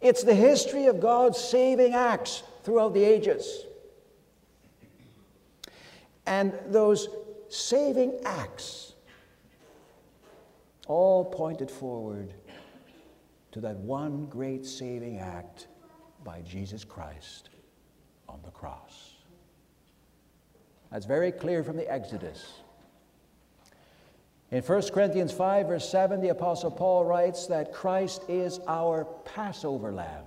It's 0.01 0.23
the 0.23 0.35
history 0.35 0.87
of 0.87 1.01
God's 1.01 1.39
saving 1.39 1.95
acts 1.95 2.43
throughout 2.63 2.93
the 2.95 3.05
ages. 3.05 3.65
And 6.27 6.53
those 6.69 7.09
saving 7.49 8.19
acts 8.25 8.95
all 10.87 11.25
pointed 11.25 11.71
forward 11.71 12.35
to 13.53 13.61
that 13.61 13.77
one 13.77 14.27
great 14.27 14.67
saving 14.67 15.19
act 15.19 15.69
by 16.25 16.41
Jesus 16.43 16.85
Christ 16.85 17.51
on 18.29 18.41
the 18.45 18.51
cross. 18.51 19.15
That's 20.91 21.07
very 21.07 21.33
clear 21.33 21.63
from 21.63 21.77
the 21.77 21.91
Exodus. 21.91 22.55
In 24.51 24.63
1 24.63 24.83
Corinthians 24.93 25.33
5, 25.33 25.67
verse 25.67 25.89
7, 25.89 26.21
the 26.21 26.29
Apostle 26.29 26.71
Paul 26.71 27.05
writes 27.05 27.47
that 27.47 27.73
Christ 27.73 28.23
is 28.29 28.61
our 28.69 29.05
Passover 29.25 29.93
lamb. 29.93 30.25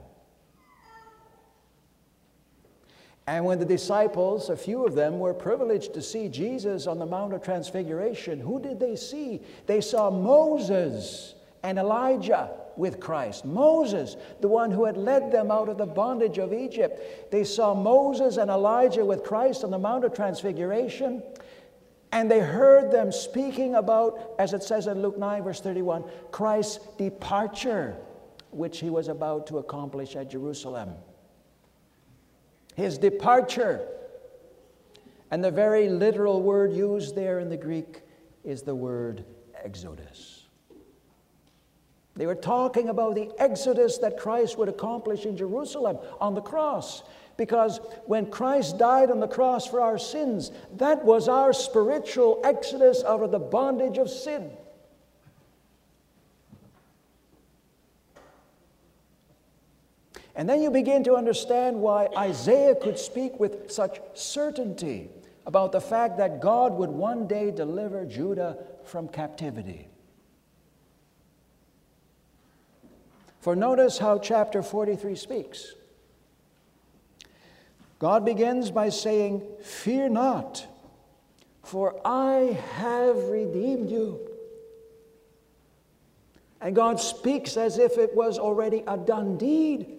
And 3.30 3.46
when 3.46 3.60
the 3.60 3.66
disciples, 3.66 4.50
a 4.50 4.58
few 4.58 4.88
of 4.88 4.96
them, 4.96 5.20
were 5.20 5.36
privileged 5.36 5.94
to 5.94 6.02
see 6.02 6.30
Jesus 6.30 6.88
on 6.88 6.98
the 6.98 7.06
Mount 7.06 7.32
of 7.32 7.44
Transfiguration, 7.44 8.40
who 8.40 8.60
did 8.60 8.80
they 8.80 8.96
see? 8.96 9.40
They 9.68 9.82
saw 9.82 10.10
Moses 10.10 11.36
and 11.62 11.78
Elijah 11.78 12.50
with 12.76 13.00
Christ. 13.00 13.46
Moses, 13.46 14.16
the 14.42 14.48
one 14.48 14.72
who 14.72 14.84
had 14.84 14.98
led 14.98 15.32
them 15.32 15.52
out 15.52 15.70
of 15.70 15.78
the 15.78 15.86
bondage 15.86 16.40
of 16.40 16.54
Egypt. 16.54 17.32
They 17.32 17.44
saw 17.44 17.76
Moses 17.76 18.38
and 18.38 18.50
Elijah 18.50 19.06
with 19.06 19.24
Christ 19.24 19.64
on 19.64 19.70
the 19.70 19.78
Mount 19.78 20.06
of 20.06 20.16
Transfiguration. 20.16 21.22
And 22.12 22.32
they 22.32 22.40
heard 22.40 22.92
them 22.92 23.12
speaking 23.12 23.76
about, 23.76 24.32
as 24.40 24.54
it 24.54 24.64
says 24.64 24.88
in 24.88 25.04
Luke 25.04 25.20
9, 25.20 25.44
verse 25.44 25.62
31, 25.62 26.04
Christ's 26.32 26.80
departure, 26.98 27.96
which 28.50 28.80
he 28.80 28.90
was 28.90 29.08
about 29.08 29.46
to 29.46 29.60
accomplish 29.60 30.16
at 30.16 30.32
Jerusalem. 30.32 30.96
His 32.80 32.98
departure. 32.98 33.86
And 35.32 35.44
the 35.44 35.52
very 35.52 35.90
literal 35.90 36.42
word 36.42 36.72
used 36.72 37.14
there 37.14 37.40
in 37.40 37.50
the 37.50 37.58
Greek 37.58 38.04
is 38.46 38.62
the 38.62 38.74
word 38.74 39.26
exodus. 39.62 40.46
They 42.16 42.26
were 42.26 42.36
talking 42.36 42.88
about 42.88 43.16
the 43.16 43.32
exodus 43.38 43.98
that 43.98 44.18
Christ 44.18 44.58
would 44.58 44.70
accomplish 44.70 45.26
in 45.26 45.36
Jerusalem 45.36 45.98
on 46.22 46.36
the 46.36 46.42
cross. 46.42 47.04
Because 47.36 47.82
when 48.06 48.32
Christ 48.32 48.78
died 48.78 49.12
on 49.12 49.20
the 49.20 49.28
cross 49.28 49.68
for 49.68 49.82
our 49.82 49.98
sins, 49.98 50.52
that 50.78 51.04
was 51.04 51.28
our 51.28 51.52
spiritual 51.52 52.40
exodus 52.46 53.04
out 53.04 53.24
of 53.24 53.32
the 53.32 53.40
bondage 53.40 53.98
of 53.98 54.10
sin. 54.10 54.52
And 60.40 60.48
then 60.48 60.62
you 60.62 60.72
begin 60.72 61.04
to 61.04 61.16
understand 61.16 61.82
why 61.82 62.08
Isaiah 62.18 62.74
could 62.74 62.98
speak 62.98 63.42
with 63.42 63.70
such 63.70 64.00
certainty 64.14 65.10
about 65.46 65.74
the 65.74 65.82
fact 65.82 66.16
that 66.16 66.40
God 66.40 66.72
would 66.76 66.90
one 66.90 67.28
day 67.28 67.52
deliver 67.52 68.06
Judah 68.06 68.58
from 68.86 69.10
captivity. 69.10 69.90
For 73.42 73.54
notice 73.54 73.98
how 73.98 74.18
chapter 74.18 74.64
43 74.64 75.18
speaks. 75.18 75.76
God 78.00 78.24
begins 78.24 78.72
by 78.72 78.88
saying, 78.88 79.42
Fear 79.62 80.08
not, 80.08 80.66
for 81.66 82.00
I 82.06 82.58
have 82.78 83.18
redeemed 83.26 83.92
you. 83.92 84.22
And 86.62 86.74
God 86.74 87.02
speaks 87.02 87.58
as 87.58 87.78
if 87.78 87.98
it 87.98 88.16
was 88.16 88.40
already 88.40 88.86
a 88.88 88.96
done 88.96 89.38
deed. 89.38 89.99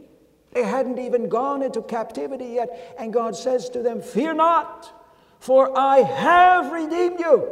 They 0.53 0.65
hadn't 0.65 0.99
even 0.99 1.29
gone 1.29 1.63
into 1.63 1.83
captivity 1.83 2.47
yet. 2.47 2.95
And 2.99 3.13
God 3.13 3.37
says 3.37 3.69
to 3.71 3.83
them, 3.83 4.01
Fear 4.01 4.35
not, 4.35 4.93
for 5.39 5.77
I 5.79 5.99
have 5.99 6.73
redeemed 6.73 7.21
you. 7.21 7.49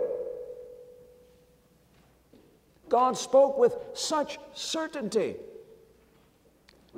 God 2.89 3.17
spoke 3.17 3.59
with 3.59 3.77
such 3.93 4.39
certainty 4.53 5.37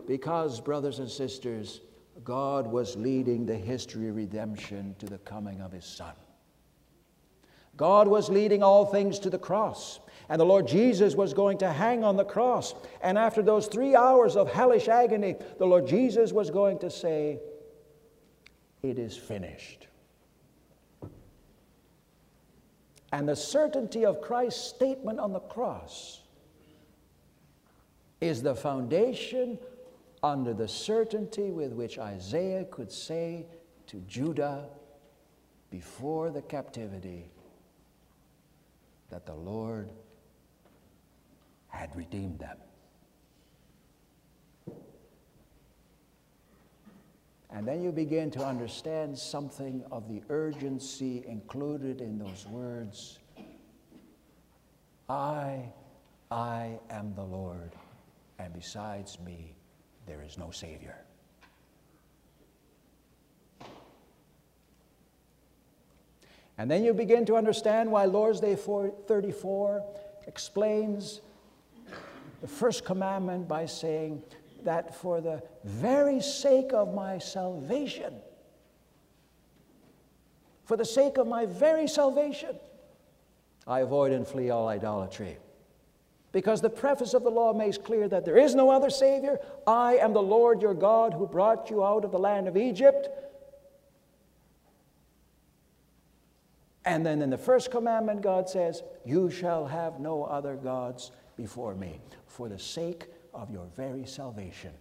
because, 0.07 0.61
brothers 0.61 1.01
and 1.01 1.11
sisters, 1.11 1.81
God 2.25 2.67
was 2.67 2.97
leading 2.97 3.45
the 3.45 3.57
history 3.57 4.09
of 4.09 4.17
redemption 4.17 4.95
to 4.99 5.07
the 5.07 5.19
coming 5.19 5.61
of 5.61 5.73
His 5.73 5.85
Son. 5.85 6.15
God 7.77 8.09
was 8.09 8.29
leading 8.29 8.63
all 8.63 8.85
things 8.85 9.19
to 9.21 9.31
the 9.31 9.39
cross. 9.39 10.01
And 10.31 10.41
the 10.41 10.47
Lord 10.47 10.69
Jesus 10.69 11.17
was 11.17 11.35
going 11.35 11.59
to 11.59 11.73
hang 11.73 12.05
on 12.05 12.17
the 12.17 12.25
cross. 12.25 12.75
And 13.03 13.19
after 13.19 13.43
those 13.43 13.67
three 13.67 13.97
hours 13.97 14.37
of 14.37 14.51
hellish 14.51 14.87
agony, 14.87 15.35
the 15.59 15.67
Lord 15.67 15.89
Jesus 15.89 16.33
was 16.33 16.51
going 16.51 16.79
to 16.79 16.89
say, 16.89 17.41
It 18.81 18.97
is 18.97 19.17
finished. 19.17 19.89
And 23.13 23.29
the 23.29 23.35
certainty 23.35 24.07
of 24.07 24.21
Christ's 24.21 24.63
statement 24.63 25.19
on 25.19 25.33
the 25.33 25.41
cross 25.41 26.21
is 28.21 28.41
the 28.41 28.55
foundation 28.55 29.59
under 30.23 30.55
the 30.55 30.69
certainty 30.69 31.51
with 31.51 31.73
which 31.73 31.99
Isaiah 31.99 32.67
could 32.67 32.93
say 32.93 33.47
to 33.89 33.97
Judah 34.07 34.67
before 35.71 36.31
the 36.31 36.43
captivity 36.43 37.33
that 39.09 39.27
the 39.27 39.35
Lord 39.35 39.91
had 41.71 41.95
redeemed 41.97 42.39
them. 42.39 42.57
And 47.53 47.67
then 47.67 47.83
you 47.83 47.91
begin 47.91 48.31
to 48.33 48.45
understand 48.45 49.19
something 49.19 49.83
of 49.91 50.09
the 50.09 50.23
urgency 50.29 51.25
included 51.27 52.01
in 52.01 52.19
those 52.19 52.47
words 52.47 53.19
I, 55.09 55.65
I 56.31 56.79
am 56.89 57.13
the 57.17 57.25
Lord, 57.25 57.73
and 58.39 58.55
besides 58.55 59.19
me, 59.19 59.57
there 60.07 60.23
is 60.23 60.39
no 60.39 60.53
Savior. 60.53 60.97
And 66.57 66.71
then 66.71 66.85
you 66.85 66.95
begin 66.95 67.27
to 67.27 67.35
understand 67.35 67.91
why 67.91 68.05
Lord's 68.05 68.39
Day 68.39 68.55
34 68.55 69.83
explains 70.29 71.23
the 72.41 72.49
first 72.49 72.85
commandment 72.85 73.49
by 73.49 73.67
saying 73.67 74.23
that 74.65 74.95
for 74.95 75.21
the 75.21 75.43
very 75.65 76.21
sake 76.21 76.73
of 76.73 76.95
my 76.95 77.19
salvation, 77.19 78.15
for 80.65 80.77
the 80.77 80.85
sake 80.85 81.19
of 81.19 81.27
my 81.27 81.47
very 81.47 81.89
salvation, 81.89 82.57
I 83.67 83.81
avoid 83.81 84.13
and 84.13 84.27
flee 84.27 84.51
all 84.51 84.69
idolatry. 84.69 85.39
Because 86.33 86.61
the 86.61 86.71
preface 86.71 87.13
of 87.13 87.25
the 87.25 87.31
law 87.31 87.53
makes 87.53 87.77
clear 87.77 88.09
that 88.09 88.25
there 88.25 88.39
is 88.39 88.55
no 88.55 88.71
other 88.71 88.89
Savior. 88.89 89.39
I 89.67 89.97
am 89.97 90.13
the 90.13 90.23
Lord 90.23 90.63
your 90.63 90.75
God 90.75 91.13
who 91.13 91.27
brought 91.27 91.71
you 91.71 91.85
out 91.85 92.05
of 92.05 92.13
the 92.13 92.19
land 92.19 92.47
of 92.47 92.57
Egypt. 92.57 93.09
And 96.85 97.05
then 97.05 97.21
in 97.21 97.31
the 97.31 97.39
first 97.39 97.71
commandment, 97.71 98.23
God 98.23 98.49
says, 98.49 98.83
You 99.05 99.31
shall 99.31 99.67
have 99.67 99.99
no 99.99 100.23
other 100.25 100.55
gods 100.55 101.11
before 101.41 101.75
me, 101.75 101.99
for 102.27 102.51
the 102.51 102.59
sake 102.59 103.07
of 103.33 103.51
your 103.51 103.65
very 103.75 104.05
salvation. 104.05 104.73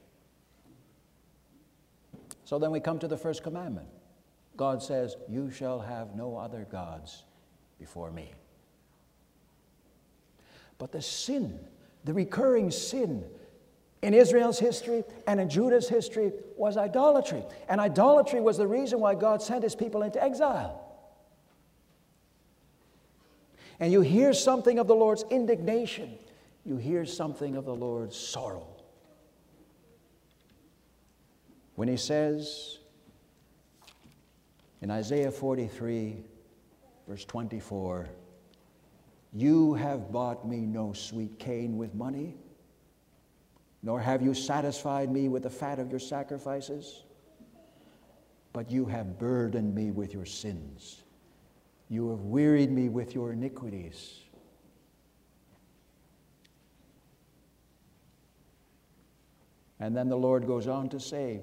So 2.43 2.59
then 2.59 2.71
we 2.71 2.81
come 2.81 2.99
to 2.99 3.07
the 3.07 3.15
first 3.15 3.43
commandment. 3.43 3.87
God 4.57 4.83
says, 4.83 5.15
You 5.29 5.49
shall 5.49 5.79
have 5.79 6.15
no 6.15 6.35
other 6.35 6.67
gods 6.69 7.23
before 7.79 8.11
me. 8.11 8.33
But 10.79 10.91
the 10.91 11.01
sin, 11.01 11.57
the 12.03 12.13
recurring 12.13 12.71
sin 12.71 13.23
in 14.01 14.13
Israel's 14.13 14.59
history 14.59 15.05
and 15.27 15.39
in 15.39 15.49
Judah's 15.49 15.87
history 15.87 16.33
was 16.57 16.75
idolatry. 16.75 17.43
And 17.69 17.79
idolatry 17.79 18.41
was 18.41 18.57
the 18.57 18.67
reason 18.67 18.99
why 18.99 19.15
God 19.15 19.41
sent 19.41 19.63
his 19.63 19.75
people 19.75 20.01
into 20.03 20.21
exile. 20.21 20.85
And 23.79 23.93
you 23.93 24.01
hear 24.01 24.33
something 24.33 24.77
of 24.77 24.87
the 24.87 24.95
Lord's 24.95 25.23
indignation, 25.29 26.17
you 26.69 26.77
hear 26.77 27.03
something 27.03 27.55
of 27.55 27.65
the 27.65 27.73
Lord's 27.73 28.15
sorrow. 28.15 28.67
When 31.73 31.87
he 31.87 31.97
says 31.97 32.77
in 34.81 34.91
Isaiah 34.91 35.31
43, 35.31 36.23
verse 37.07 37.25
24, 37.25 38.07
you 39.33 39.73
have 39.73 40.11
bought 40.11 40.47
me 40.47 40.59
no 40.59 40.93
sweet 40.93 41.39
cane 41.39 41.75
with 41.75 41.95
money, 41.95 42.35
nor 43.81 43.99
have 43.99 44.21
you 44.21 44.35
satisfied 44.35 45.11
me 45.11 45.27
with 45.27 45.43
the 45.43 45.49
fat 45.49 45.79
of 45.79 45.89
your 45.89 45.99
sacrifices, 45.99 47.03
but 48.53 48.69
you 48.69 48.85
have 48.85 49.17
burdened 49.17 49.73
me 49.73 49.89
with 49.89 50.13
your 50.13 50.25
sins. 50.25 51.01
You 51.89 52.11
have 52.11 52.21
wearied 52.21 52.71
me 52.71 52.89
with 52.89 53.15
your 53.15 53.31
iniquities. 53.33 54.19
And 59.79 59.95
then 59.95 60.09
the 60.09 60.17
Lord 60.17 60.45
goes 60.45 60.67
on 60.67 60.89
to 60.89 60.99
say 60.99 61.41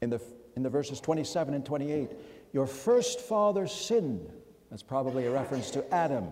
in 0.00 0.10
the, 0.10 0.20
in 0.56 0.62
the 0.62 0.70
verses 0.70 1.00
27 1.00 1.54
and 1.54 1.64
28 1.64 2.10
Your 2.52 2.66
first 2.66 3.20
father 3.20 3.66
sinned. 3.66 4.30
That's 4.70 4.82
probably 4.82 5.26
a 5.26 5.30
reference 5.30 5.70
to 5.72 5.94
Adam 5.94 6.28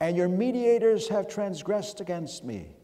and 0.00 0.16
your 0.16 0.28
mediators 0.28 1.08
have 1.08 1.28
transgressed 1.28 2.00
against 2.00 2.44
me. 2.44 2.76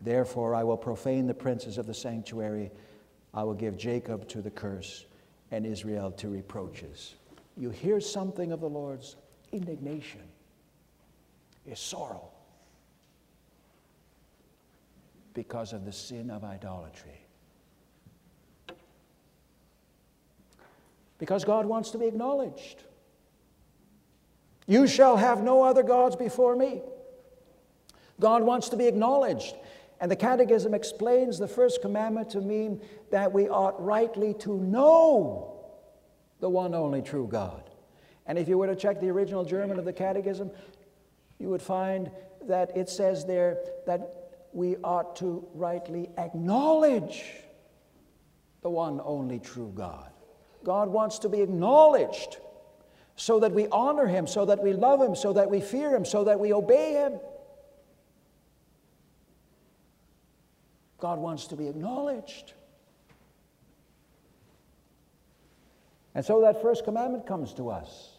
Therefore, 0.00 0.54
I 0.54 0.64
will 0.64 0.76
profane 0.76 1.26
the 1.26 1.34
princes 1.34 1.78
of 1.78 1.86
the 1.86 1.94
sanctuary. 1.94 2.70
I 3.32 3.44
will 3.44 3.54
give 3.54 3.76
Jacob 3.76 4.28
to 4.28 4.42
the 4.42 4.50
curse 4.50 5.06
and 5.52 5.64
Israel 5.64 6.10
to 6.12 6.28
reproaches. 6.28 7.14
You 7.56 7.70
hear 7.70 8.00
something 8.00 8.52
of 8.52 8.60
the 8.60 8.68
Lord's 8.68 9.16
indignation, 9.52 10.22
his 11.64 11.78
sorrow, 11.78 12.31
because 15.34 15.72
of 15.72 15.84
the 15.84 15.92
sin 15.92 16.30
of 16.30 16.44
idolatry. 16.44 17.26
Because 21.18 21.44
God 21.44 21.66
wants 21.66 21.90
to 21.90 21.98
be 21.98 22.06
acknowledged. 22.06 22.82
you 24.66 24.86
shall 24.86 25.16
have 25.16 25.42
no 25.42 25.62
other 25.62 25.82
gods 25.82 26.16
before 26.16 26.56
me. 26.56 26.82
God 28.18 28.42
wants 28.42 28.68
to 28.70 28.76
be 28.76 28.86
acknowledged. 28.86 29.54
And 30.00 30.10
the 30.10 30.16
Catechism 30.16 30.74
explains 30.74 31.38
the 31.38 31.46
first 31.46 31.80
commandment 31.80 32.30
to 32.30 32.40
mean 32.40 32.80
that 33.10 33.32
we 33.32 33.48
ought 33.48 33.80
rightly 33.82 34.34
to 34.34 34.58
know 34.58 35.60
the 36.40 36.48
one 36.48 36.74
only 36.74 37.02
true 37.02 37.28
God. 37.30 37.70
And 38.26 38.38
if 38.38 38.48
you 38.48 38.58
were 38.58 38.66
to 38.66 38.76
check 38.76 39.00
the 39.00 39.10
original 39.10 39.44
German 39.44 39.78
of 39.78 39.84
the 39.84 39.92
Catechism, 39.92 40.50
you 41.38 41.48
would 41.48 41.62
find 41.62 42.10
that 42.48 42.76
it 42.76 42.88
says 42.88 43.24
there 43.24 43.58
that 43.86 44.21
we 44.52 44.76
ought 44.76 45.16
to 45.16 45.46
rightly 45.54 46.10
acknowledge 46.18 47.24
the 48.62 48.70
one 48.70 49.00
only 49.04 49.38
true 49.38 49.72
God. 49.74 50.10
God 50.64 50.88
wants 50.88 51.18
to 51.20 51.28
be 51.28 51.40
acknowledged 51.40 52.38
so 53.16 53.40
that 53.40 53.52
we 53.52 53.66
honor 53.68 54.06
Him, 54.06 54.26
so 54.26 54.44
that 54.46 54.62
we 54.62 54.72
love 54.72 55.00
Him, 55.00 55.14
so 55.14 55.32
that 55.32 55.50
we 55.50 55.60
fear 55.60 55.94
Him, 55.94 56.04
so 56.04 56.24
that 56.24 56.38
we 56.38 56.52
obey 56.52 56.92
Him. 56.94 57.18
God 60.98 61.18
wants 61.18 61.48
to 61.48 61.56
be 61.56 61.66
acknowledged. 61.66 62.52
And 66.14 66.24
so 66.24 66.42
that 66.42 66.62
first 66.62 66.84
commandment 66.84 67.26
comes 67.26 67.54
to 67.54 67.70
us 67.70 68.18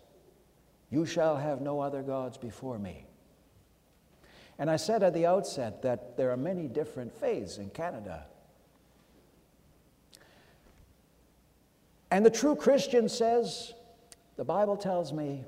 You 0.89 1.05
shall 1.05 1.37
have 1.37 1.61
no 1.61 1.79
other 1.79 2.01
gods 2.01 2.37
before 2.37 2.77
me. 2.77 3.05
And 4.59 4.69
I 4.69 4.75
said 4.75 5.03
at 5.03 5.13
the 5.13 5.25
outset 5.25 5.81
that 5.81 6.15
there 6.15 6.31
are 6.31 6.37
many 6.37 6.67
different 6.67 7.11
faiths 7.11 7.57
in 7.57 7.69
Canada. 7.69 8.25
And 12.11 12.25
the 12.25 12.29
true 12.29 12.55
Christian 12.55 13.09
says, 13.09 13.73
the 14.35 14.43
Bible 14.43 14.77
tells 14.77 15.11
me 15.11 15.43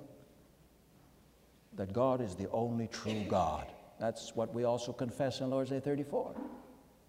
that 1.76 1.94
God 1.94 2.22
is 2.22 2.36
the 2.36 2.50
only 2.50 2.88
true 2.88 3.24
God. 3.30 3.68
That's 4.00 4.36
what 4.36 4.54
we 4.54 4.64
also 4.64 4.92
confess 4.92 5.42
in 5.42 5.50
Lord's 5.50 5.70
Day 5.70 5.80
34. 5.80 6.34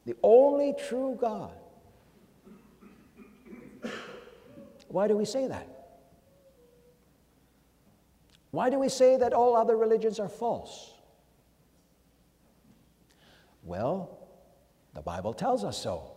The 0.05 0.15
only 0.23 0.75
true 0.89 1.17
God. 1.19 1.55
Why 4.89 5.09
do 5.09 5.17
we 5.17 5.25
say 5.25 5.49
that? 5.49 5.69
Why 8.51 8.71
do 8.71 8.79
we 8.79 8.89
say 8.89 9.17
that 9.17 9.33
all 9.33 9.57
other 9.57 9.77
religions 9.77 10.21
are 10.21 10.29
false? 10.29 10.93
Well, 13.67 14.17
the 14.95 15.03
Bible 15.03 15.35
tells 15.35 15.65
us 15.65 15.77
so. 15.77 16.13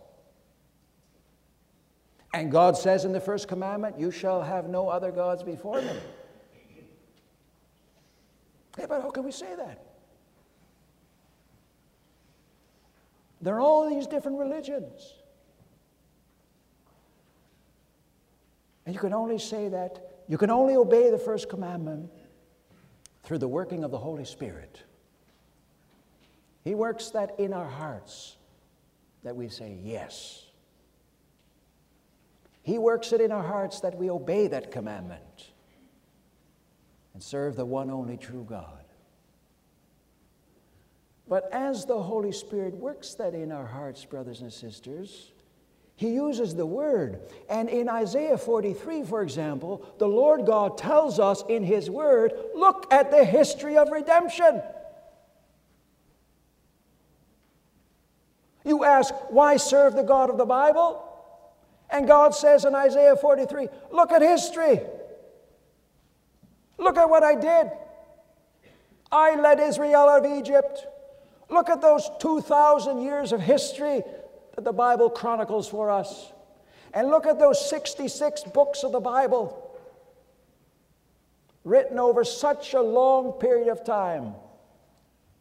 And 2.32 2.50
God 2.50 2.76
says 2.76 3.04
in 3.04 3.12
the 3.12 3.20
first 3.20 3.48
commandment, 3.48 3.98
You 3.98 4.12
shall 4.12 4.40
have 4.40 4.68
no 4.68 4.88
other 4.88 5.10
gods 5.10 5.42
before 5.42 5.82
me. 5.82 5.92
But 8.76 9.02
how 9.02 9.10
can 9.10 9.24
we 9.24 9.32
say 9.32 9.54
that? 9.56 9.84
There 13.42 13.56
are 13.56 13.60
all 13.60 13.90
these 13.90 14.06
different 14.06 14.38
religions. 14.38 15.14
And 18.86 18.94
you 18.94 19.00
can 19.00 19.12
only 19.12 19.38
say 19.38 19.68
that, 19.68 20.22
you 20.28 20.38
can 20.38 20.50
only 20.50 20.76
obey 20.76 21.10
the 21.10 21.18
first 21.18 21.48
commandment 21.48 22.10
through 23.22 23.38
the 23.38 23.48
working 23.48 23.82
of 23.82 23.90
the 23.90 23.98
Holy 23.98 24.24
Spirit. 24.24 24.82
He 26.62 26.74
works 26.74 27.10
that 27.10 27.38
in 27.38 27.52
our 27.52 27.68
hearts 27.68 28.36
that 29.22 29.36
we 29.36 29.48
say 29.48 29.78
yes. 29.82 30.46
He 32.62 32.78
works 32.78 33.12
it 33.12 33.20
in 33.20 33.32
our 33.32 33.42
hearts 33.42 33.80
that 33.80 33.96
we 33.96 34.10
obey 34.10 34.46
that 34.48 34.70
commandment 34.70 35.50
and 37.14 37.22
serve 37.22 37.56
the 37.56 37.64
one 37.64 37.90
only 37.90 38.16
true 38.16 38.46
God. 38.48 38.84
But 41.28 41.48
as 41.52 41.84
the 41.86 42.02
Holy 42.02 42.32
Spirit 42.32 42.74
works 42.74 43.14
that 43.14 43.34
in 43.34 43.52
our 43.52 43.66
hearts, 43.66 44.04
brothers 44.04 44.40
and 44.40 44.52
sisters, 44.52 45.32
He 45.94 46.10
uses 46.10 46.54
the 46.54 46.66
Word. 46.66 47.20
And 47.48 47.68
in 47.68 47.88
Isaiah 47.88 48.36
43, 48.36 49.04
for 49.04 49.22
example, 49.22 49.86
the 49.98 50.08
Lord 50.08 50.44
God 50.44 50.76
tells 50.76 51.20
us 51.20 51.44
in 51.48 51.62
His 51.62 51.88
Word 51.88 52.32
look 52.54 52.92
at 52.92 53.10
the 53.10 53.24
history 53.24 53.76
of 53.76 53.90
redemption. 53.90 54.60
You 58.64 58.84
ask, 58.84 59.14
why 59.30 59.56
serve 59.56 59.94
the 59.94 60.02
God 60.02 60.30
of 60.30 60.38
the 60.38 60.44
Bible? 60.44 61.06
And 61.88 62.06
God 62.06 62.34
says 62.34 62.64
in 62.64 62.74
Isaiah 62.74 63.16
43, 63.16 63.68
look 63.90 64.12
at 64.12 64.22
history. 64.22 64.80
Look 66.78 66.96
at 66.96 67.08
what 67.08 67.22
I 67.22 67.34
did. 67.34 67.70
I 69.10 69.34
led 69.34 69.60
Israel 69.60 70.08
out 70.08 70.24
of 70.24 70.38
Egypt. 70.38 70.86
Look 71.48 71.68
at 71.68 71.80
those 71.80 72.08
2,000 72.20 73.02
years 73.02 73.32
of 73.32 73.40
history 73.40 74.02
that 74.54 74.64
the 74.64 74.72
Bible 74.72 75.10
chronicles 75.10 75.68
for 75.68 75.90
us. 75.90 76.32
And 76.94 77.08
look 77.08 77.26
at 77.26 77.38
those 77.38 77.68
66 77.68 78.44
books 78.44 78.82
of 78.82 78.92
the 78.92 79.00
Bible 79.00 79.78
written 81.64 81.98
over 81.98 82.24
such 82.24 82.74
a 82.74 82.80
long 82.80 83.32
period 83.32 83.68
of 83.68 83.84
time. 83.84 84.34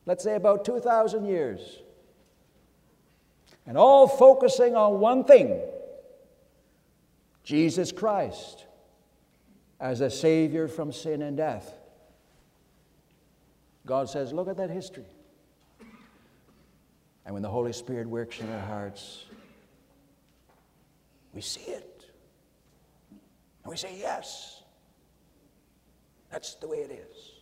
Let's 0.06 0.24
say 0.24 0.36
about 0.36 0.66
2,000 0.66 1.26
years. 1.26 1.80
And 3.70 3.78
all 3.78 4.08
focusing 4.08 4.76
on 4.76 5.00
one 5.00 5.24
thing 5.26 5.62
Jesus 7.44 7.92
Christ 7.92 8.66
as 9.80 10.02
a 10.02 10.10
Savior 10.10 10.68
from 10.68 10.92
sin 10.92 11.22
and 11.22 11.38
death. 11.38 11.72
God 13.86 14.10
says, 14.10 14.34
Look 14.34 14.48
at 14.48 14.58
that 14.58 14.72
history. 14.72 15.06
And 17.26 17.36
when 17.36 17.44
the 17.44 17.50
Holy 17.50 17.72
Spirit 17.72 18.08
works 18.08 18.40
in 18.40 18.52
our 18.52 18.60
hearts, 18.60 19.26
we 21.32 21.42
see 21.42 21.70
it. 21.70 22.06
And 23.64 23.70
we 23.70 23.78
say, 23.78 23.96
Yes, 24.00 24.64
that's 26.32 26.56
the 26.56 26.68
way 26.68 26.78
it 26.78 27.08
is. 27.08 27.39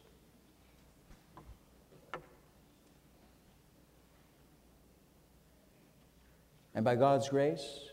And 6.77 6.85
by 6.85 6.95
God's 6.95 7.27
grace, 7.27 7.89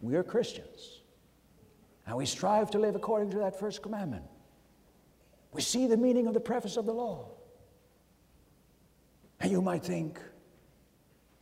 we 0.00 0.16
are 0.16 0.22
Christians. 0.22 1.02
And 2.06 2.16
we 2.16 2.24
strive 2.24 2.70
to 2.70 2.78
live 2.78 2.96
according 2.96 3.32
to 3.32 3.38
that 3.40 3.60
first 3.60 3.82
commandment. 3.82 4.24
We 5.52 5.60
see 5.60 5.86
the 5.86 5.98
meaning 5.98 6.26
of 6.26 6.32
the 6.32 6.40
preface 6.40 6.78
of 6.78 6.86
the 6.86 6.92
law. 6.94 7.28
And 9.40 9.50
you 9.50 9.60
might 9.60 9.84
think, 9.84 10.18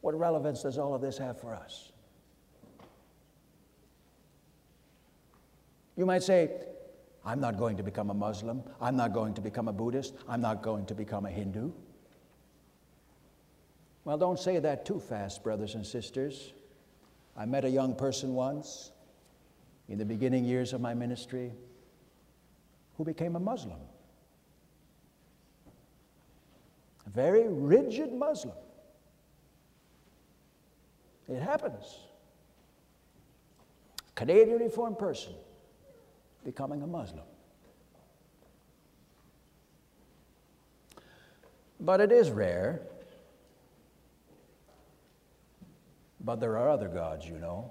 what 0.00 0.18
relevance 0.18 0.64
does 0.64 0.76
all 0.76 0.92
of 0.92 1.00
this 1.00 1.16
have 1.18 1.40
for 1.40 1.54
us? 1.54 1.92
You 5.96 6.04
might 6.04 6.24
say, 6.24 6.50
I'm 7.24 7.38
not 7.38 7.58
going 7.58 7.76
to 7.76 7.84
become 7.84 8.10
a 8.10 8.14
Muslim. 8.14 8.64
I'm 8.80 8.96
not 8.96 9.12
going 9.12 9.34
to 9.34 9.40
become 9.40 9.68
a 9.68 9.72
Buddhist. 9.72 10.14
I'm 10.28 10.40
not 10.40 10.64
going 10.64 10.86
to 10.86 10.96
become 10.96 11.26
a 11.26 11.30
Hindu. 11.30 11.70
Well, 14.04 14.18
don't 14.18 14.38
say 14.38 14.58
that 14.58 14.84
too 14.84 14.98
fast, 14.98 15.44
brothers 15.44 15.76
and 15.76 15.86
sisters. 15.86 16.52
I 17.36 17.44
met 17.44 17.64
a 17.64 17.70
young 17.70 17.94
person 17.94 18.34
once 18.34 18.92
in 19.88 19.98
the 19.98 20.04
beginning 20.04 20.44
years 20.44 20.72
of 20.72 20.80
my 20.80 20.94
ministry 20.94 21.52
who 22.96 23.04
became 23.04 23.36
a 23.36 23.40
Muslim. 23.40 23.78
A 27.06 27.10
very 27.10 27.46
rigid 27.46 28.12
Muslim. 28.12 28.54
It 31.28 31.40
happens. 31.40 31.98
Canadian 34.14 34.58
Reformed 34.58 34.98
person 34.98 35.34
becoming 36.44 36.82
a 36.82 36.86
Muslim. 36.86 37.24
But 41.78 42.00
it 42.00 42.10
is 42.10 42.30
rare. 42.30 42.80
But 46.26 46.40
there 46.40 46.58
are 46.58 46.68
other 46.68 46.88
gods, 46.88 47.24
you 47.24 47.38
know. 47.38 47.70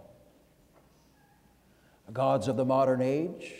Gods 2.13 2.47
of 2.47 2.55
the 2.55 2.63
modern 2.63 3.01
age, 3.01 3.51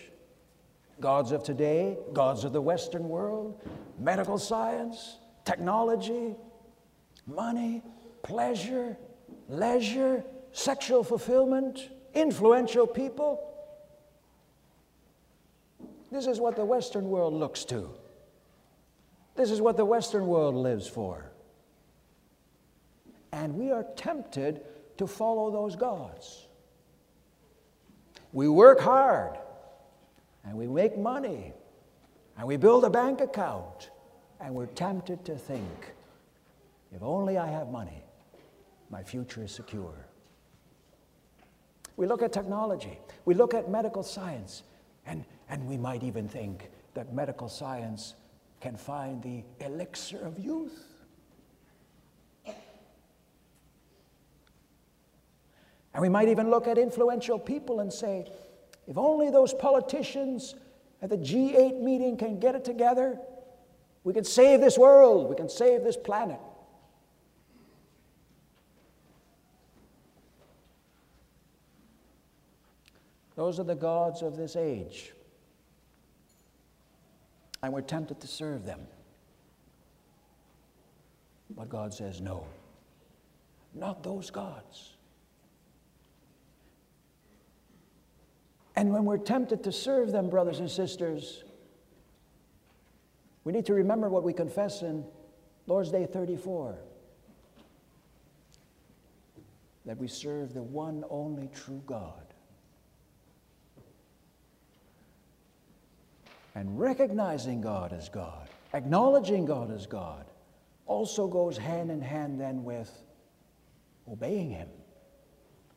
gods 1.01 1.33
of 1.33 1.43
today, 1.43 1.97
gods 2.13 2.45
of 2.45 2.53
the 2.53 2.61
Western 2.61 3.09
world, 3.09 3.61
medical 3.99 4.37
science, 4.37 5.17
technology, 5.43 6.35
money, 7.27 7.83
pleasure, 8.23 8.95
leisure, 9.49 10.23
sexual 10.53 11.03
fulfillment, 11.03 11.89
influential 12.13 12.87
people. 12.87 13.51
This 16.09 16.25
is 16.25 16.39
what 16.39 16.55
the 16.55 16.63
Western 16.63 17.09
world 17.09 17.33
looks 17.33 17.65
to. 17.65 17.89
This 19.35 19.51
is 19.51 19.59
what 19.59 19.75
the 19.75 19.83
Western 19.83 20.25
world 20.27 20.55
lives 20.55 20.87
for. 20.87 21.31
And 23.33 23.55
we 23.55 23.71
are 23.73 23.85
tempted 23.97 24.61
to 24.97 25.07
follow 25.07 25.51
those 25.51 25.75
gods. 25.75 26.47
We 28.33 28.47
work 28.47 28.79
hard 28.79 29.37
and 30.43 30.57
we 30.57 30.67
make 30.67 30.97
money 30.97 31.53
and 32.37 32.47
we 32.47 32.57
build 32.57 32.83
a 32.83 32.89
bank 32.89 33.21
account 33.21 33.89
and 34.39 34.53
we're 34.53 34.65
tempted 34.67 35.23
to 35.25 35.35
think 35.35 35.95
If 36.95 37.03
only 37.03 37.37
I 37.37 37.47
have 37.47 37.69
money, 37.69 38.03
my 38.89 39.03
future 39.03 39.43
is 39.43 39.51
secure. 39.51 40.07
We 41.97 42.07
look 42.07 42.21
at 42.21 42.31
technology, 42.31 42.99
we 43.25 43.33
look 43.33 43.53
at 43.53 43.69
medical 43.69 44.01
science, 44.01 44.63
and, 45.05 45.25
and 45.49 45.67
we 45.67 45.77
might 45.77 46.03
even 46.03 46.29
think 46.29 46.69
that 46.93 47.13
medical 47.13 47.49
science 47.49 48.15
can 48.61 48.77
find 48.77 49.21
the 49.21 49.43
elixir 49.59 50.19
of 50.19 50.39
youth. 50.39 50.87
And 55.95 56.01
we 56.01 56.09
might 56.09 56.27
even 56.27 56.49
look 56.49 56.67
at 56.67 56.77
influential 56.77 57.39
people 57.39 57.79
and 57.79 57.91
say, 57.91 58.25
if 58.85 58.97
only 58.97 59.31
those 59.31 59.53
politicians 59.53 60.53
at 61.01 61.09
the 61.09 61.17
G8 61.17 61.81
meeting 61.81 62.17
can 62.17 62.37
get 62.37 62.53
it 62.53 62.65
together, 62.65 63.17
we 64.03 64.13
can 64.13 64.25
save 64.25 64.59
this 64.59 64.77
world, 64.77 65.29
we 65.29 65.37
can 65.37 65.47
save 65.47 65.85
this 65.85 65.95
planet. 65.95 66.39
Those 73.37 73.57
are 73.57 73.63
the 73.63 73.75
gods 73.75 74.21
of 74.21 74.35
this 74.35 74.57
age. 74.57 75.13
And 77.63 77.71
we're 77.71 77.79
tempted 77.79 78.19
to 78.19 78.27
serve 78.27 78.65
them. 78.65 78.81
But 81.51 81.69
God 81.69 81.93
says, 81.93 82.19
no, 82.19 82.45
not 83.73 84.03
those 84.03 84.29
gods. 84.29 84.94
And 88.75 88.91
when 88.91 89.05
we're 89.05 89.17
tempted 89.17 89.63
to 89.63 89.71
serve 89.71 90.11
them, 90.11 90.29
brothers 90.29 90.59
and 90.59 90.69
sisters, 90.69 91.43
we 93.43 93.53
need 93.53 93.65
to 93.67 93.73
remember 93.73 94.09
what 94.09 94.23
we 94.23 94.33
confess 94.33 94.81
in 94.81 95.05
Lord's 95.67 95.91
Day 95.91 96.05
34 96.05 96.77
that 99.85 99.97
we 99.97 100.07
serve 100.07 100.53
the 100.53 100.63
one 100.63 101.03
only 101.09 101.47
true 101.53 101.81
God. 101.85 102.33
And 106.55 106.79
recognizing 106.79 107.61
God 107.61 107.93
as 107.93 108.09
God, 108.09 108.49
acknowledging 108.73 109.45
God 109.45 109.71
as 109.71 109.85
God, 109.85 110.25
also 110.85 111.27
goes 111.27 111.57
hand 111.57 111.91
in 111.91 112.01
hand 112.01 112.39
then 112.39 112.63
with 112.63 112.91
obeying 114.09 114.49
Him, 114.49 114.69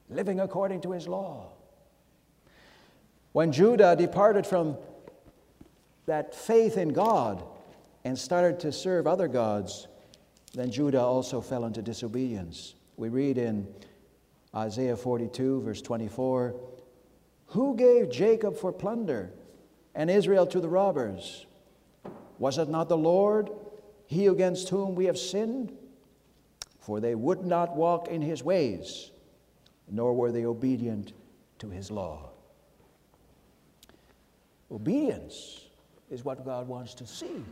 living 0.08 0.40
according 0.40 0.80
to 0.82 0.92
His 0.92 1.06
law. 1.06 1.52
When 3.32 3.52
Judah 3.52 3.94
departed 3.96 4.46
from 4.46 4.76
that 6.06 6.34
faith 6.34 6.78
in 6.78 6.92
God 6.92 7.44
and 8.04 8.18
started 8.18 8.60
to 8.60 8.72
serve 8.72 9.06
other 9.06 9.28
gods, 9.28 9.86
then 10.54 10.70
Judah 10.70 11.02
also 11.02 11.40
fell 11.40 11.64
into 11.64 11.82
disobedience. 11.82 12.74
We 12.96 13.10
read 13.10 13.36
in 13.38 13.68
Isaiah 14.54 14.96
42, 14.96 15.60
verse 15.60 15.82
24 15.82 16.54
Who 17.48 17.76
gave 17.76 18.10
Jacob 18.10 18.56
for 18.56 18.72
plunder 18.72 19.30
and 19.94 20.10
Israel 20.10 20.46
to 20.46 20.60
the 20.60 20.68
robbers? 20.68 21.46
Was 22.38 22.56
it 22.56 22.68
not 22.68 22.88
the 22.88 22.96
Lord, 22.96 23.50
he 24.06 24.26
against 24.26 24.68
whom 24.70 24.94
we 24.94 25.04
have 25.04 25.18
sinned? 25.18 25.76
For 26.80 27.00
they 27.00 27.14
would 27.14 27.44
not 27.44 27.76
walk 27.76 28.08
in 28.08 28.22
his 28.22 28.42
ways, 28.42 29.10
nor 29.90 30.14
were 30.14 30.32
they 30.32 30.46
obedient 30.46 31.12
to 31.58 31.68
his 31.68 31.90
law. 31.90 32.30
Obedience 34.70 35.64
is 36.10 36.24
what 36.24 36.44
God 36.44 36.68
wants 36.68 36.94
to 36.94 37.06
see 37.06 37.42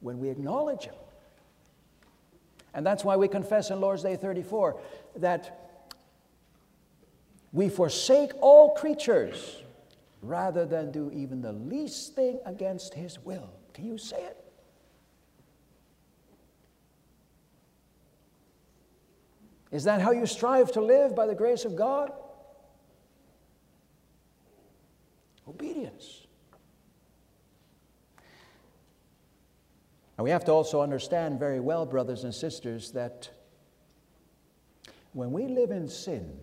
when 0.00 0.18
we 0.18 0.28
acknowledge 0.28 0.84
Him. 0.84 0.94
And 2.74 2.86
that's 2.86 3.04
why 3.04 3.16
we 3.16 3.28
confess 3.28 3.70
in 3.70 3.80
Lord's 3.80 4.02
Day 4.02 4.16
34 4.16 4.80
that 5.16 5.58
we 7.52 7.68
forsake 7.68 8.30
all 8.40 8.74
creatures 8.74 9.62
rather 10.22 10.64
than 10.64 10.90
do 10.90 11.10
even 11.12 11.42
the 11.42 11.52
least 11.52 12.14
thing 12.14 12.40
against 12.46 12.94
His 12.94 13.18
will. 13.20 13.50
Can 13.74 13.84
you 13.84 13.98
say 13.98 14.22
it? 14.24 14.38
Is 19.70 19.84
that 19.84 20.00
how 20.02 20.12
you 20.12 20.26
strive 20.26 20.70
to 20.72 20.80
live 20.80 21.16
by 21.16 21.26
the 21.26 21.34
grace 21.34 21.64
of 21.64 21.76
God? 21.76 22.12
Obedience. 25.48 26.26
And 30.22 30.24
we 30.26 30.30
have 30.30 30.44
to 30.44 30.52
also 30.52 30.80
understand 30.80 31.40
very 31.40 31.58
well, 31.58 31.84
brothers 31.84 32.22
and 32.22 32.32
sisters, 32.32 32.92
that 32.92 33.28
when 35.14 35.32
we 35.32 35.48
live 35.48 35.72
in 35.72 35.88
sin 35.88 36.38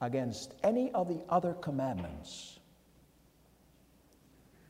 against 0.00 0.54
any 0.64 0.90
of 0.90 1.06
the 1.06 1.22
other 1.28 1.54
commandments, 1.54 2.58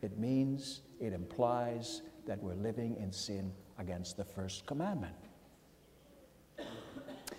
it 0.03 0.19
means, 0.19 0.83
it 1.01 1.15
implies 1.15 2.03
that 2.27 2.43
we're 2.43 2.53
living 2.53 2.99
in 3.01 3.11
sin 3.13 3.51
against 3.79 4.19
the 4.19 4.25
first 4.27 4.67
commandment. 4.67 5.17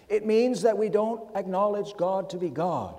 It 0.08 0.26
means 0.26 0.64
that 0.64 0.76
we 0.76 0.90
don't 0.90 1.30
acknowledge 1.36 1.96
God 1.98 2.32
to 2.32 2.38
be 2.38 2.50
God. 2.50 2.96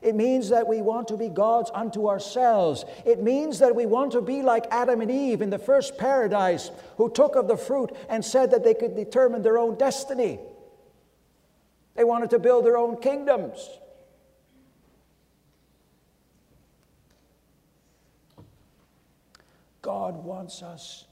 It 0.00 0.14
means 0.14 0.48
that 0.50 0.66
we 0.66 0.80
want 0.80 1.08
to 1.08 1.16
be 1.16 1.28
gods 1.28 1.70
unto 1.74 2.08
ourselves. 2.08 2.84
It 3.04 3.22
means 3.22 3.58
that 3.58 3.74
we 3.74 3.86
want 3.86 4.12
to 4.12 4.20
be 4.20 4.42
like 4.42 4.66
Adam 4.70 5.00
and 5.00 5.10
Eve 5.10 5.42
in 5.42 5.50
the 5.50 5.58
first 5.58 5.98
paradise, 5.98 6.70
who 6.96 7.10
took 7.10 7.34
of 7.34 7.48
the 7.48 7.56
fruit 7.56 7.90
and 8.08 8.24
said 8.24 8.52
that 8.52 8.62
they 8.62 8.74
could 8.74 8.94
determine 8.94 9.42
their 9.42 9.58
own 9.58 9.76
destiny. 9.76 10.38
They 11.94 12.04
wanted 12.04 12.30
to 12.30 12.38
build 12.38 12.64
their 12.64 12.78
own 12.78 13.00
kingdoms. 13.00 13.68
God 19.82 20.22
wants 20.22 20.62
us 20.62 21.06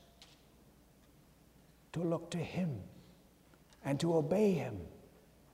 to 1.92 2.00
look 2.00 2.30
to 2.30 2.38
Him 2.38 2.78
and 3.84 3.98
to 4.00 4.14
obey 4.16 4.52
Him 4.52 4.78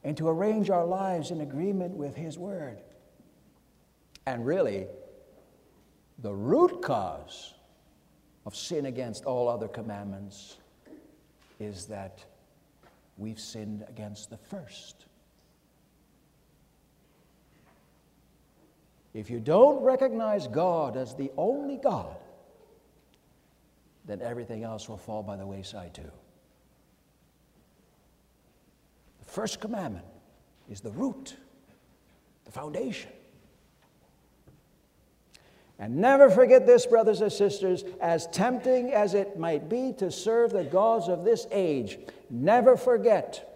and 0.05 0.17
to 0.17 0.29
arrange 0.29 0.69
our 0.69 0.85
lives 0.85 1.31
in 1.31 1.41
agreement 1.41 1.97
with 1.97 2.17
His 2.17 2.37
Word. 2.37 2.83
And 4.27 4.47
really, 4.47 4.87
the 6.19 6.33
root 6.33 6.83
cause 6.83 7.55
of 8.47 8.55
sin 8.55 8.87
against 8.87 9.25
all 9.25 9.49
other 9.49 9.69
commandments 9.69 10.59
is 11.59 11.87
that 11.87 12.25
we've 13.17 13.41
sinned 13.41 13.85
against 13.89 14.31
the 14.31 14.37
first. 14.37 15.07
If 19.15 19.29
you 19.29 19.41
don't 19.41 19.83
recognize 19.83 20.47
God 20.47 20.97
as 20.97 21.15
the 21.15 21.31
only 21.37 21.77
God, 21.77 22.17
then 24.07 24.23
everything 24.23 24.65
else 24.65 24.89
will 24.89 24.97
fall 24.97 25.23
by 25.23 25.37
the 25.37 25.47
wayside 25.47 25.95
too. 25.95 26.11
The 29.21 29.25
first 29.27 29.61
commandment 29.61 30.07
is 30.71 30.81
the 30.81 30.91
root, 30.91 31.37
the 32.45 32.51
foundation. 32.51 33.11
And 35.79 35.97
never 35.97 36.31
forget 36.31 36.67
this, 36.67 36.87
brothers 36.87 37.21
and 37.21 37.33
sisters, 37.33 37.85
as 38.01 38.27
tempting 38.29 38.93
as 38.93 39.15
it 39.15 39.39
might 39.39 39.69
be 39.69 39.93
to 39.99 40.11
serve 40.11 40.53
the 40.53 40.65
gods 40.65 41.09
of 41.09 41.25
this 41.25 41.47
age, 41.51 41.99
never 42.31 42.77
forget 42.77 43.49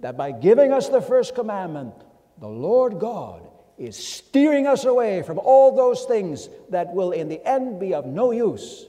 that 0.00 0.16
by 0.16 0.32
giving 0.32 0.72
us 0.72 0.88
the 0.88 1.00
first 1.00 1.34
commandment, 1.34 1.94
the 2.38 2.48
Lord 2.48 2.98
God 2.98 3.48
is 3.78 3.96
steering 3.96 4.66
us 4.66 4.84
away 4.84 5.22
from 5.22 5.38
all 5.38 5.74
those 5.74 6.04
things 6.04 6.48
that 6.70 6.92
will 6.92 7.12
in 7.12 7.28
the 7.28 7.44
end 7.48 7.80
be 7.80 7.94
of 7.94 8.06
no 8.06 8.30
use. 8.30 8.86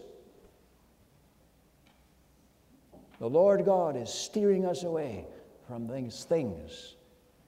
The 3.19 3.29
Lord 3.29 3.63
God 3.65 3.95
is 3.95 4.09
steering 4.09 4.65
us 4.65 4.83
away 4.83 5.25
from 5.67 5.87
these 5.87 6.25
things 6.25 6.95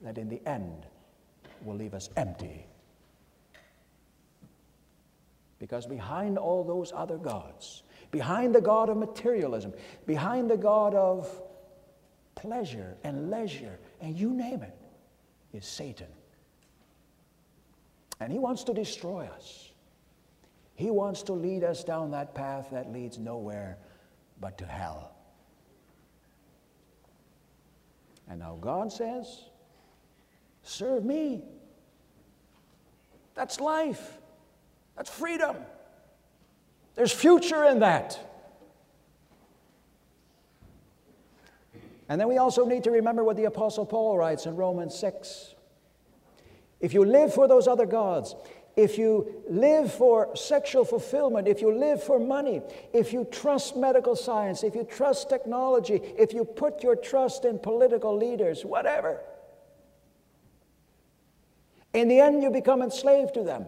that 0.02 0.16
in 0.16 0.28
the 0.28 0.40
end 0.46 0.86
will 1.64 1.76
leave 1.76 1.94
us 1.94 2.08
empty 2.16 2.66
because 5.58 5.86
behind 5.86 6.38
all 6.38 6.64
those 6.64 6.92
other 6.94 7.16
gods, 7.16 7.82
behind 8.10 8.54
the 8.54 8.60
God 8.60 8.88
of 8.88 8.96
materialism, 8.96 9.72
behind 10.06 10.50
the 10.50 10.56
God 10.56 10.94
of 10.94 11.28
pleasure 12.34 12.96
and 13.04 13.30
leisure, 13.30 13.78
and 14.00 14.16
you 14.16 14.30
name 14.32 14.62
it, 14.62 14.76
is 15.52 15.66
Satan. 15.66 16.08
And 18.20 18.32
he 18.32 18.38
wants 18.38 18.64
to 18.64 18.74
destroy 18.74 19.28
us. 19.34 19.72
He 20.74 20.90
wants 20.90 21.22
to 21.24 21.32
lead 21.32 21.64
us 21.64 21.84
down 21.84 22.10
that 22.10 22.34
path 22.34 22.68
that 22.72 22.92
leads 22.92 23.18
nowhere 23.18 23.78
but 24.40 24.58
to 24.58 24.66
hell. 24.66 25.14
And 28.28 28.40
now 28.40 28.58
God 28.60 28.92
says, 28.92 29.44
Serve 30.62 31.04
me. 31.04 31.44
That's 33.34 33.60
life. 33.60 34.18
That's 34.96 35.10
freedom. 35.10 35.56
There's 36.94 37.12
future 37.12 37.64
in 37.64 37.80
that. 37.80 38.18
And 42.08 42.20
then 42.20 42.28
we 42.28 42.38
also 42.38 42.64
need 42.64 42.84
to 42.84 42.90
remember 42.90 43.24
what 43.24 43.36
the 43.36 43.44
Apostle 43.44 43.84
Paul 43.84 44.16
writes 44.16 44.46
in 44.46 44.56
Romans 44.56 44.96
6. 44.98 45.54
If 46.80 46.94
you 46.94 47.04
live 47.04 47.34
for 47.34 47.48
those 47.48 47.66
other 47.66 47.86
gods, 47.86 48.34
if 48.76 48.98
you 48.98 49.42
live 49.48 49.92
for 49.92 50.36
sexual 50.36 50.84
fulfillment, 50.84 51.48
if 51.48 51.62
you 51.62 51.72
live 51.72 52.02
for 52.02 52.20
money, 52.20 52.60
if 52.92 53.12
you 53.12 53.26
trust 53.30 53.74
medical 53.74 54.14
science, 54.14 54.62
if 54.62 54.74
you 54.74 54.84
trust 54.84 55.30
technology, 55.30 56.00
if 56.18 56.34
you 56.34 56.44
put 56.44 56.82
your 56.82 56.94
trust 56.94 57.46
in 57.46 57.58
political 57.58 58.16
leaders, 58.16 58.64
whatever, 58.64 59.22
in 61.94 62.08
the 62.08 62.20
end 62.20 62.42
you 62.42 62.50
become 62.50 62.82
enslaved 62.82 63.32
to 63.34 63.42
them. 63.42 63.64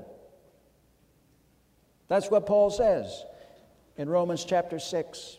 That's 2.09 2.31
what 2.31 2.47
Paul 2.47 2.71
says 2.71 3.25
in 3.99 4.09
Romans 4.09 4.45
chapter 4.45 4.79
6, 4.79 5.39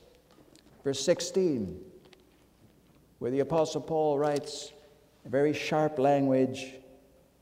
verse 0.83 0.99
16, 1.03 1.79
where 3.17 3.31
the 3.31 3.39
Apostle 3.39 3.81
Paul 3.81 4.19
writes 4.19 4.71
in 5.25 5.31
very 5.31 5.53
sharp 5.53 5.97
language 5.97 6.75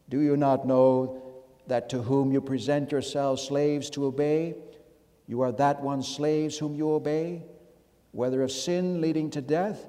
Do 0.08 0.22
you 0.22 0.38
not 0.38 0.66
know 0.66 1.22
that 1.68 1.90
to 1.90 2.02
whom 2.02 2.32
you 2.32 2.40
present 2.40 2.92
yourselves 2.92 3.42
slaves 3.42 3.90
to 3.92 4.06
obey, 4.06 4.56
you 5.28 5.42
are 5.42 5.52
that 5.52 5.82
one 5.82 6.02
slaves 6.02 6.58
whom 6.58 6.74
you 6.76 6.94
obey, 6.94 7.44
whether 8.14 8.42
of 8.42 8.52
sin 8.52 9.02
leading 9.02 9.30
to 9.32 9.42
death 9.42 9.86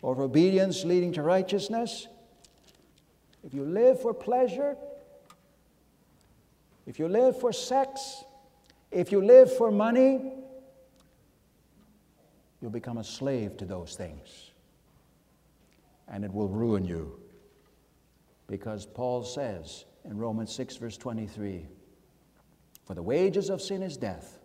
or 0.00 0.12
of 0.12 0.20
obedience 0.20 0.84
leading 0.84 1.12
to 1.14 1.22
righteousness? 1.22 2.06
If 3.42 3.52
you 3.52 3.64
live 3.64 4.00
for 4.00 4.14
pleasure, 4.14 4.76
if 6.86 7.00
you 7.00 7.08
live 7.08 7.40
for 7.40 7.52
sex, 7.52 8.24
if 8.94 9.12
you 9.12 9.20
live 9.20 9.54
for 9.56 9.70
money, 9.70 10.32
you'll 12.60 12.70
become 12.70 12.98
a 12.98 13.04
slave 13.04 13.56
to 13.58 13.64
those 13.64 13.96
things. 13.96 14.52
And 16.08 16.24
it 16.24 16.32
will 16.32 16.48
ruin 16.48 16.84
you. 16.84 17.18
Because 18.46 18.86
Paul 18.86 19.24
says 19.24 19.84
in 20.04 20.16
Romans 20.16 20.54
6, 20.54 20.76
verse 20.76 20.96
23 20.96 21.66
For 22.84 22.94
the 22.94 23.02
wages 23.02 23.50
of 23.50 23.60
sin 23.60 23.82
is 23.82 23.96
death, 23.96 24.38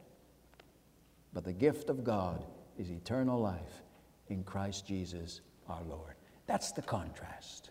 but 1.34 1.44
the 1.44 1.54
gift 1.54 1.90
of 1.90 2.04
God 2.04 2.46
is 2.78 2.90
eternal 2.90 3.40
life 3.40 3.84
in 4.30 4.44
Christ 4.44 4.88
Jesus 4.88 5.42
our 5.68 5.84
Lord. 5.84 6.16
That's 6.48 6.72
the 6.72 6.82
contrast 6.82 7.70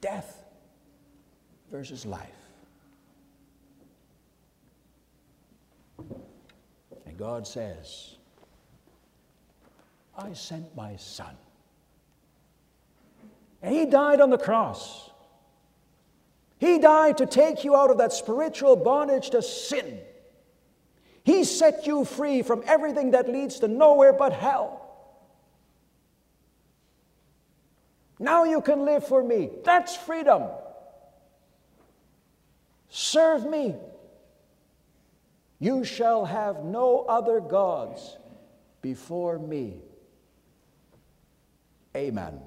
death 0.00 0.44
versus 1.70 2.04
life. 2.04 2.28
And 5.98 7.03
God 7.18 7.46
says, 7.46 8.16
I 10.16 10.32
sent 10.32 10.74
my 10.76 10.96
son. 10.96 11.36
And 13.62 13.74
he 13.74 13.86
died 13.86 14.20
on 14.20 14.30
the 14.30 14.38
cross. 14.38 15.10
He 16.58 16.78
died 16.78 17.18
to 17.18 17.26
take 17.26 17.64
you 17.64 17.74
out 17.76 17.90
of 17.90 17.98
that 17.98 18.12
spiritual 18.12 18.76
bondage 18.76 19.30
to 19.30 19.42
sin. 19.42 19.98
He 21.24 21.44
set 21.44 21.86
you 21.86 22.04
free 22.04 22.42
from 22.42 22.62
everything 22.66 23.12
that 23.12 23.28
leads 23.28 23.60
to 23.60 23.68
nowhere 23.68 24.12
but 24.12 24.32
hell. 24.32 24.80
Now 28.18 28.44
you 28.44 28.60
can 28.60 28.84
live 28.84 29.06
for 29.06 29.22
me. 29.22 29.50
That's 29.64 29.96
freedom. 29.96 30.44
Serve 32.88 33.46
me. 33.46 33.74
You 35.64 35.82
shall 35.82 36.26
have 36.26 36.62
no 36.62 37.06
other 37.08 37.40
gods 37.40 38.18
before 38.82 39.38
me. 39.38 39.78
Amen. 41.96 42.38